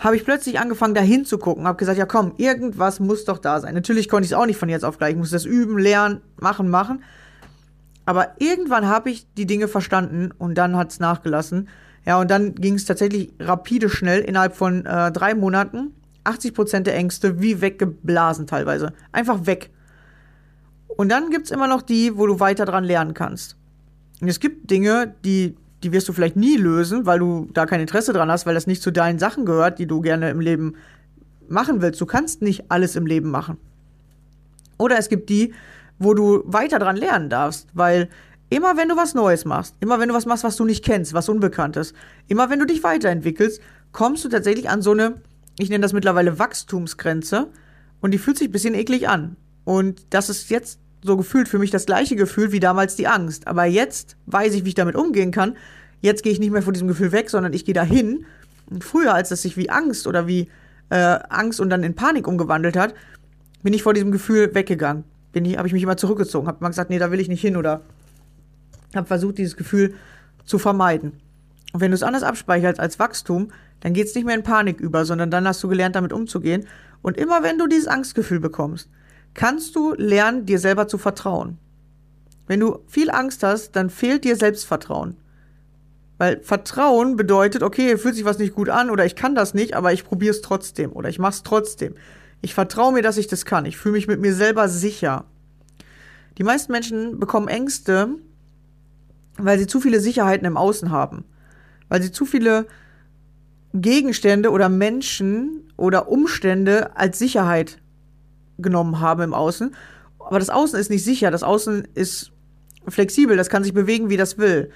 habe 0.00 0.16
ich 0.16 0.24
plötzlich 0.24 0.58
angefangen, 0.58 0.94
da 0.94 1.00
hinzugucken, 1.00 1.66
habe 1.66 1.78
gesagt, 1.78 1.98
ja 1.98 2.06
komm, 2.06 2.32
irgendwas 2.36 2.98
muss 2.98 3.24
doch 3.24 3.38
da 3.38 3.60
sein. 3.60 3.74
Natürlich 3.74 4.08
konnte 4.08 4.24
ich 4.24 4.32
es 4.32 4.36
auch 4.36 4.46
nicht 4.46 4.58
von 4.58 4.68
jetzt 4.68 4.84
auf 4.84 4.98
gleich, 4.98 5.12
ich 5.12 5.16
musste 5.16 5.36
das 5.36 5.44
üben, 5.44 5.78
lernen, 5.78 6.20
machen, 6.36 6.68
machen. 6.68 7.02
Aber 8.06 8.34
irgendwann 8.38 8.86
habe 8.86 9.10
ich 9.10 9.26
die 9.34 9.46
Dinge 9.46 9.68
verstanden 9.68 10.30
und 10.36 10.56
dann 10.56 10.76
hat 10.76 10.90
es 10.90 11.00
nachgelassen. 11.00 11.68
Ja, 12.04 12.20
und 12.20 12.30
dann 12.30 12.54
ging 12.54 12.74
es 12.74 12.84
tatsächlich 12.84 13.32
rapide 13.40 13.88
schnell, 13.88 14.20
innerhalb 14.20 14.54
von 14.56 14.84
äh, 14.84 15.10
drei 15.10 15.34
Monaten. 15.34 15.94
80 16.24 16.54
Prozent 16.54 16.86
der 16.86 16.96
Ängste 16.96 17.40
wie 17.40 17.60
weggeblasen 17.60 18.46
teilweise. 18.46 18.92
Einfach 19.12 19.46
weg. 19.46 19.70
Und 20.96 21.08
dann 21.08 21.30
gibt 21.30 21.46
es 21.46 21.50
immer 21.50 21.66
noch 21.66 21.82
die, 21.82 22.16
wo 22.16 22.26
du 22.26 22.40
weiter 22.40 22.64
dran 22.64 22.84
lernen 22.84 23.14
kannst. 23.14 23.56
Und 24.20 24.28
es 24.28 24.40
gibt 24.40 24.70
Dinge, 24.70 25.14
die 25.24 25.56
die 25.84 25.92
wirst 25.92 26.08
du 26.08 26.12
vielleicht 26.12 26.36
nie 26.36 26.56
lösen, 26.56 27.06
weil 27.06 27.18
du 27.18 27.48
da 27.52 27.66
kein 27.66 27.80
Interesse 27.80 28.12
dran 28.12 28.30
hast, 28.30 28.46
weil 28.46 28.54
das 28.54 28.66
nicht 28.66 28.82
zu 28.82 28.90
deinen 28.90 29.18
Sachen 29.18 29.44
gehört, 29.44 29.78
die 29.78 29.86
du 29.86 30.00
gerne 30.00 30.30
im 30.30 30.40
Leben 30.40 30.76
machen 31.46 31.82
willst. 31.82 32.00
Du 32.00 32.06
kannst 32.06 32.40
nicht 32.40 32.70
alles 32.70 32.96
im 32.96 33.06
Leben 33.06 33.30
machen. 33.30 33.58
Oder 34.78 34.98
es 34.98 35.08
gibt 35.10 35.28
die, 35.28 35.52
wo 35.98 36.14
du 36.14 36.42
weiter 36.46 36.78
dran 36.78 36.96
lernen 36.96 37.28
darfst, 37.28 37.68
weil 37.74 38.08
immer 38.48 38.76
wenn 38.76 38.88
du 38.88 38.96
was 38.96 39.14
Neues 39.14 39.44
machst, 39.44 39.76
immer 39.80 40.00
wenn 40.00 40.08
du 40.08 40.14
was 40.14 40.26
machst, 40.26 40.42
was 40.42 40.56
du 40.56 40.64
nicht 40.64 40.84
kennst, 40.84 41.12
was 41.12 41.28
Unbekanntes, 41.28 41.92
immer 42.28 42.50
wenn 42.50 42.58
du 42.58 42.66
dich 42.66 42.82
weiterentwickelst, 42.82 43.60
kommst 43.92 44.24
du 44.24 44.28
tatsächlich 44.30 44.70
an 44.70 44.82
so 44.82 44.92
eine, 44.92 45.20
ich 45.58 45.68
nenne 45.68 45.82
das 45.82 45.92
mittlerweile 45.92 46.38
Wachstumsgrenze 46.38 47.48
und 48.00 48.10
die 48.10 48.18
fühlt 48.18 48.38
sich 48.38 48.48
ein 48.48 48.52
bisschen 48.52 48.74
eklig 48.74 49.08
an. 49.08 49.36
Und 49.64 50.06
das 50.10 50.30
ist 50.30 50.50
jetzt 50.50 50.80
so 51.04 51.18
gefühlt 51.18 51.48
für 51.48 51.58
mich 51.58 51.70
das 51.70 51.84
gleiche 51.84 52.16
Gefühl 52.16 52.50
wie 52.50 52.60
damals 52.60 52.96
die 52.96 53.06
Angst. 53.06 53.46
Aber 53.46 53.66
jetzt 53.66 54.16
weiß 54.26 54.54
ich, 54.54 54.64
wie 54.64 54.70
ich 54.70 54.74
damit 54.74 54.96
umgehen 54.96 55.30
kann. 55.30 55.56
Jetzt 56.00 56.22
gehe 56.22 56.32
ich 56.32 56.40
nicht 56.40 56.50
mehr 56.50 56.62
von 56.62 56.72
diesem 56.72 56.88
Gefühl 56.88 57.12
weg, 57.12 57.28
sondern 57.28 57.52
ich 57.52 57.66
gehe 57.66 57.74
dahin. 57.74 58.24
Und 58.70 58.82
früher, 58.82 59.14
als 59.14 59.28
das 59.28 59.42
sich 59.42 59.58
wie 59.58 59.68
Angst 59.68 60.06
oder 60.06 60.26
wie 60.26 60.48
äh, 60.88 61.18
Angst 61.28 61.60
und 61.60 61.68
dann 61.68 61.82
in 61.82 61.94
Panik 61.94 62.26
umgewandelt 62.26 62.76
hat, 62.76 62.94
bin 63.62 63.74
ich 63.74 63.82
vor 63.82 63.92
diesem 63.92 64.12
Gefühl 64.12 64.54
weggegangen. 64.54 65.04
Bin 65.32 65.44
ich, 65.44 65.58
habe 65.58 65.68
ich 65.68 65.74
mich 65.74 65.82
immer 65.82 65.98
zurückgezogen, 65.98 66.48
habe 66.48 66.58
mal 66.60 66.68
gesagt, 66.68 66.88
nee, 66.88 66.98
da 66.98 67.10
will 67.10 67.20
ich 67.20 67.28
nicht 67.28 67.40
hin 67.42 67.56
oder 67.56 67.82
habe 68.94 69.06
versucht, 69.06 69.36
dieses 69.36 69.56
Gefühl 69.56 69.94
zu 70.46 70.58
vermeiden. 70.58 71.20
Und 71.72 71.80
wenn 71.80 71.90
du 71.90 71.96
es 71.96 72.02
anders 72.02 72.22
abspeicherst 72.22 72.80
als 72.80 72.98
Wachstum, 72.98 73.48
dann 73.80 73.92
geht 73.92 74.06
es 74.06 74.14
nicht 74.14 74.24
mehr 74.24 74.36
in 74.36 74.42
Panik 74.42 74.80
über, 74.80 75.04
sondern 75.04 75.30
dann 75.30 75.46
hast 75.46 75.62
du 75.62 75.68
gelernt, 75.68 75.96
damit 75.96 76.12
umzugehen. 76.12 76.66
Und 77.02 77.18
immer 77.18 77.42
wenn 77.42 77.58
du 77.58 77.66
dieses 77.66 77.88
Angstgefühl 77.88 78.40
bekommst, 78.40 78.88
kannst 79.34 79.76
du 79.76 79.94
lernen, 79.94 80.46
dir 80.46 80.58
selber 80.58 80.88
zu 80.88 80.98
vertrauen. 80.98 81.58
Wenn 82.46 82.60
du 82.60 82.80
viel 82.86 83.10
Angst 83.10 83.42
hast, 83.42 83.72
dann 83.72 83.90
fehlt 83.90 84.24
dir 84.24 84.36
Selbstvertrauen. 84.36 85.16
Weil 86.18 86.40
Vertrauen 86.42 87.16
bedeutet, 87.16 87.62
okay, 87.62 87.98
fühlt 87.98 88.14
sich 88.14 88.24
was 88.24 88.38
nicht 88.38 88.54
gut 88.54 88.68
an 88.68 88.90
oder 88.90 89.04
ich 89.04 89.16
kann 89.16 89.34
das 89.34 89.52
nicht, 89.52 89.74
aber 89.74 89.92
ich 89.92 90.04
probiere 90.04 90.30
es 90.30 90.42
trotzdem 90.42 90.92
oder 90.92 91.08
ich 91.08 91.18
mache 91.18 91.32
es 91.32 91.42
trotzdem. 91.42 91.94
Ich 92.40 92.54
vertraue 92.54 92.92
mir, 92.92 93.02
dass 93.02 93.16
ich 93.16 93.26
das 93.26 93.44
kann. 93.44 93.66
Ich 93.66 93.76
fühle 93.76 93.94
mich 93.94 94.06
mit 94.06 94.20
mir 94.20 94.34
selber 94.34 94.68
sicher. 94.68 95.24
Die 96.38 96.44
meisten 96.44 96.72
Menschen 96.72 97.18
bekommen 97.18 97.48
Ängste, 97.48 98.10
weil 99.38 99.58
sie 99.58 99.66
zu 99.66 99.80
viele 99.80 100.00
Sicherheiten 100.00 100.46
im 100.46 100.56
Außen 100.56 100.90
haben. 100.90 101.24
Weil 101.88 102.02
sie 102.02 102.12
zu 102.12 102.26
viele 102.26 102.66
Gegenstände 103.72 104.50
oder 104.50 104.68
Menschen 104.68 105.72
oder 105.76 106.08
Umstände 106.08 106.96
als 106.96 107.18
Sicherheit 107.18 107.78
genommen 108.58 109.00
haben 109.00 109.22
im 109.22 109.34
Außen. 109.34 109.74
Aber 110.18 110.38
das 110.38 110.50
Außen 110.50 110.78
ist 110.78 110.90
nicht 110.90 111.04
sicher. 111.04 111.30
Das 111.30 111.42
Außen 111.42 111.88
ist 111.94 112.32
flexibel. 112.88 113.36
Das 113.36 113.48
kann 113.48 113.64
sich 113.64 113.74
bewegen, 113.74 114.10
wie 114.10 114.16
das 114.16 114.38
will. 114.38 114.70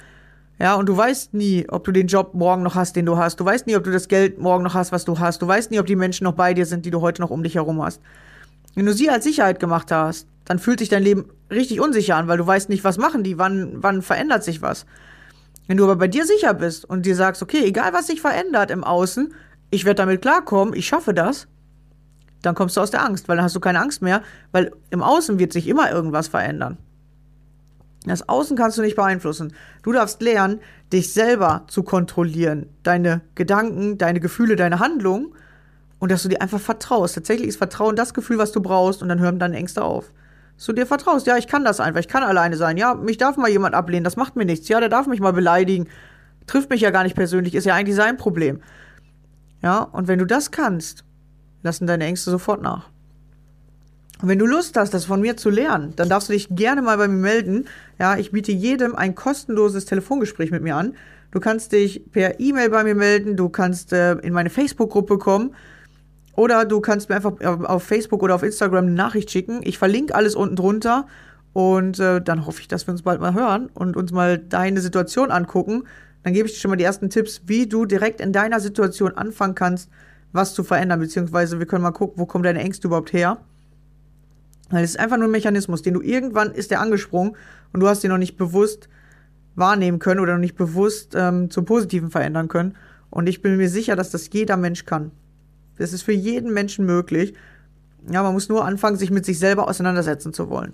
Ja, 0.59 0.75
und 0.75 0.89
du 0.89 0.97
weißt 0.97 1.35
nie, 1.35 1.67
ob 1.69 1.85
du 1.85 1.93
den 1.93 2.09
Job 2.09 2.35
morgen 2.35 2.63
noch 2.63 2.75
hast, 2.75 2.97
den 2.97 3.07
du 3.07 3.17
hast. 3.17 3.39
Du 3.39 3.45
weißt 3.45 3.67
nie, 3.67 3.77
ob 3.77 3.85
du 3.85 3.93
das 3.93 4.09
Geld 4.09 4.39
morgen 4.39 4.65
noch 4.65 4.75
hast, 4.75 4.91
was 4.91 5.05
du 5.05 5.19
hast. 5.19 5.41
Du 5.41 5.47
weißt 5.47 5.71
nie, 5.71 5.79
ob 5.79 5.87
die 5.87 5.97
Menschen 5.97 6.25
noch 6.25 6.33
bei 6.33 6.53
dir 6.53 6.67
sind, 6.67 6.85
die 6.85 6.91
du 6.91 7.01
heute 7.01 7.23
noch 7.23 7.31
um 7.31 7.43
dich 7.43 7.55
herum 7.55 7.81
hast. 7.83 8.01
Wenn 8.75 8.87
du 8.87 8.93
sie 8.93 9.09
als 9.09 9.25
Sicherheit 9.25 9.61
gemacht 9.61 9.93
hast, 9.93 10.27
dann 10.45 10.59
fühlt 10.59 10.81
sich 10.81 10.89
dein 10.89 11.03
Leben 11.03 11.31
richtig 11.51 11.81
unsicher 11.81 12.17
an, 12.17 12.27
weil 12.27 12.39
du 12.39 12.47
weißt 12.47 12.69
nicht, 12.71 12.83
was 12.85 12.99
machen 12.99 13.23
die, 13.23 13.39
wann, 13.39 13.75
wann 13.77 14.03
verändert 14.03 14.43
sich 14.43 14.61
was. 14.61 14.87
Wenn 15.69 15.77
du 15.77 15.85
aber 15.85 15.97
bei 15.97 16.09
dir 16.09 16.25
sicher 16.25 16.55
bist 16.55 16.85
und 16.85 17.07
dir 17.07 17.15
sagst, 17.15 17.43
okay, 17.43 17.65
egal 17.65 17.93
was 17.93 18.07
sich 18.07 18.21
verändert 18.21 18.71
im 18.71 18.83
Außen, 18.83 19.35
ich 19.71 19.85
werde 19.85 20.03
damit 20.03 20.23
klarkommen, 20.23 20.75
ich 20.75 20.87
schaffe 20.87 21.13
das, 21.13 21.47
dann 22.43 22.55
kommst 22.55 22.77
du 22.77 22.81
aus 22.81 22.91
der 22.91 23.05
Angst, 23.05 23.29
weil 23.29 23.37
dann 23.37 23.45
hast 23.45 23.57
du 23.57 23.61
keine 23.61 23.81
Angst 23.81 24.03
mehr, 24.03 24.23
weil 24.53 24.73
im 24.91 25.03
Außen 25.03 25.39
wird 25.39 25.53
sich 25.53 25.67
immer 25.67 25.91
irgendwas 25.91 26.29
verändern. 26.29 26.79
Das 28.07 28.29
Außen 28.29 28.57
kannst 28.57 28.79
du 28.79 28.83
nicht 28.83 28.97
beeinflussen. 28.97 29.53
Du 29.83 29.93
darfst 29.93 30.23
lernen, 30.23 30.61
dich 30.93 31.13
selber 31.13 31.65
zu 31.67 31.83
kontrollieren, 31.83 32.67
deine 32.83 33.21
Gedanken, 33.35 33.99
deine 33.99 34.21
Gefühle, 34.21 34.57
deine 34.57 34.79
Handlungen 34.79 35.35
und 35.99 36.13
dass 36.13 36.23
du 36.23 36.29
dir 36.29 36.41
einfach 36.41 36.61
vertraust. 36.61 37.17
Tatsächlich 37.17 37.49
ist 37.49 37.57
Vertrauen 37.57 37.97
das 37.97 38.15
Gefühl, 38.15 38.39
was 38.39 38.53
du 38.53 38.61
brauchst 38.61 39.03
und 39.03 39.09
dann 39.09 39.19
hören 39.19 39.39
deine 39.39 39.57
Ängste 39.57 39.83
auf. 39.83 40.13
Dass 40.57 40.67
du 40.67 40.73
dir 40.73 40.87
vertraust, 40.87 41.27
ja, 41.27 41.37
ich 41.37 41.49
kann 41.49 41.65
das 41.65 41.81
einfach, 41.81 42.01
ich 42.01 42.09
kann 42.09 42.23
alleine 42.23 42.57
sein, 42.57 42.77
ja, 42.77 42.95
mich 42.95 43.17
darf 43.19 43.37
mal 43.37 43.51
jemand 43.51 43.75
ablehnen, 43.75 44.05
das 44.05 44.17
macht 44.17 44.37
mir 44.37 44.45
nichts, 44.45 44.69
ja, 44.69 44.81
der 44.81 44.89
darf 44.89 45.07
mich 45.07 45.21
mal 45.21 45.33
beleidigen, 45.33 45.89
trifft 46.47 46.71
mich 46.71 46.81
ja 46.81 46.91
gar 46.91 47.05
nicht 47.05 47.15
persönlich, 47.15 47.55
ist 47.55 47.65
ja 47.65 47.75
eigentlich 47.75 47.97
sein 47.97 48.17
Problem. 48.17 48.61
Ja, 49.63 49.81
und 49.81 50.09
wenn 50.09 50.19
du 50.19 50.25
das 50.25 50.51
kannst, 50.51 51.05
lassen 51.69 51.87
deine 51.87 52.05
Ängste 52.05 52.31
sofort 52.31 52.63
nach. 52.63 52.89
Und 54.21 54.29
wenn 54.29 54.39
du 54.39 54.47
Lust 54.47 54.77
hast, 54.77 54.93
das 54.95 55.05
von 55.05 55.21
mir 55.21 55.37
zu 55.37 55.49
lernen, 55.49 55.93
dann 55.95 56.09
darfst 56.09 56.29
du 56.29 56.33
dich 56.33 56.49
gerne 56.51 56.83
mal 56.83 56.97
bei 56.97 57.07
mir 57.07 57.21
melden. 57.21 57.69
Ja, 57.99 58.17
ich 58.17 58.33
biete 58.33 58.51
jedem 58.51 58.97
ein 58.97 59.15
kostenloses 59.15 59.85
Telefongespräch 59.85 60.51
mit 60.51 60.63
mir 60.63 60.75
an. 60.75 60.95
Du 61.31 61.41
kannst 61.41 61.73
dich 61.73 62.11
per 62.11 62.41
E-Mail 62.41 62.71
bei 62.71 62.85
mir 62.85 62.95
melden, 62.95 63.37
du 63.37 63.49
kannst 63.49 63.93
äh, 63.93 64.15
in 64.15 64.33
meine 64.33 64.51
Facebook-Gruppe 64.51 65.19
kommen 65.19 65.55
oder 66.35 66.65
du 66.65 66.81
kannst 66.81 67.11
mir 67.11 67.17
einfach 67.17 67.39
auf 67.41 67.83
Facebook 67.83 68.23
oder 68.23 68.35
auf 68.35 68.43
Instagram 68.43 68.87
eine 68.87 68.95
Nachricht 68.95 69.31
schicken. 69.31 69.61
Ich 69.63 69.79
verlinke 69.79 70.15
alles 70.15 70.35
unten 70.35 70.57
drunter 70.57 71.07
und 71.53 72.01
äh, 72.01 72.21
dann 72.23 72.47
hoffe 72.47 72.61
ich, 72.63 72.69
dass 72.69 72.87
wir 72.87 72.93
uns 72.93 73.03
bald 73.03 73.21
mal 73.21 73.35
hören 73.35 73.69
und 73.75 73.97
uns 73.97 74.11
mal 74.11 74.39
deine 74.39 74.81
Situation 74.81 75.31
angucken. 75.31 75.85
Dann 76.23 76.33
gebe 76.33 76.49
ich 76.49 76.55
dir 76.55 76.61
schon 76.61 76.71
mal 76.71 76.77
die 76.77 76.85
ersten 76.85 77.11
Tipps, 77.11 77.43
wie 77.47 77.67
du 77.67 77.85
direkt 77.85 78.21
in 78.21 78.33
deiner 78.33 78.59
Situation 78.59 79.13
anfangen 79.13 79.55
kannst, 79.55 79.91
was 80.33 80.55
zu 80.55 80.65
verändern, 80.65 81.01
beziehungsweise 81.01 81.59
wir 81.59 81.67
können 81.67 81.83
mal 81.83 81.93
gucken, 81.93 82.19
wo 82.19 82.27
kommen 82.27 82.45
deine 82.45 82.61
Ängste 82.61 82.89
überhaupt 82.89 83.13
her. 83.13 83.39
Weil 84.71 84.85
es 84.85 84.91
ist 84.91 85.01
einfach 85.01 85.17
nur 85.17 85.29
ein 85.29 85.33
Mechanismus, 85.33 85.83
den 85.83 85.95
du 85.95 86.03
irgendwann 86.03 86.53
ist 86.53 86.71
der 86.71 86.81
angesprungen 86.81 87.37
und 87.73 87.81
du 87.81 87.89
hast 87.89 88.05
ihn 88.05 88.11
noch 88.11 88.19
nicht 88.19 88.37
bewusst 88.37 88.89
wahrnehmen 89.55 89.99
können 89.99 90.21
oder 90.21 90.35
noch 90.35 90.41
nicht 90.41 90.57
bewusst 90.57 91.15
ähm, 91.17 91.51
zum 91.51 91.65
Positiven 91.65 92.11
verändern 92.11 92.49
können. 92.49 92.77
Und 93.11 93.29
ich 93.29 93.43
bin 93.43 93.57
mir 93.57 93.69
sicher, 93.69 93.97
dass 93.97 94.11
das 94.11 94.29
jeder 94.33 94.57
Mensch 94.57 94.85
kann. 94.85 95.11
Das 95.79 95.93
ist 95.93 96.03
für 96.03 96.13
jeden 96.13 96.53
Menschen 96.53 96.85
möglich. 96.85 97.35
Ja, 98.11 98.23
man 98.23 98.35
muss 98.35 98.49
nur 98.49 98.65
anfangen, 98.65 98.97
sich 98.97 99.11
mit 99.11 99.25
sich 99.25 99.39
selber 99.39 99.69
auseinandersetzen 99.69 100.33
zu 100.33 100.51
wollen. 100.51 100.73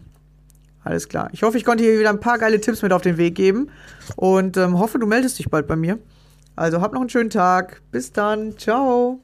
Alles 0.82 1.08
klar. 1.08 1.30
Ich 1.32 1.42
hoffe, 1.42 1.56
ich 1.56 1.64
konnte 1.64 1.82
hier 1.82 1.98
wieder 1.98 2.10
ein 2.10 2.20
paar 2.20 2.38
geile 2.38 2.60
Tipps 2.60 2.82
mit 2.82 2.92
auf 2.92 3.02
den 3.02 3.16
Weg 3.16 3.34
geben 3.34 3.70
und 4.16 4.56
ähm, 4.56 4.78
hoffe, 4.78 4.98
du 4.98 5.06
meldest 5.06 5.38
dich 5.38 5.48
bald 5.48 5.66
bei 5.66 5.76
mir. 5.76 5.98
Also 6.56 6.80
hab 6.80 6.92
noch 6.92 7.00
einen 7.00 7.10
schönen 7.10 7.30
Tag. 7.30 7.80
Bis 7.90 8.12
dann. 8.12 8.58
Ciao. 8.58 9.23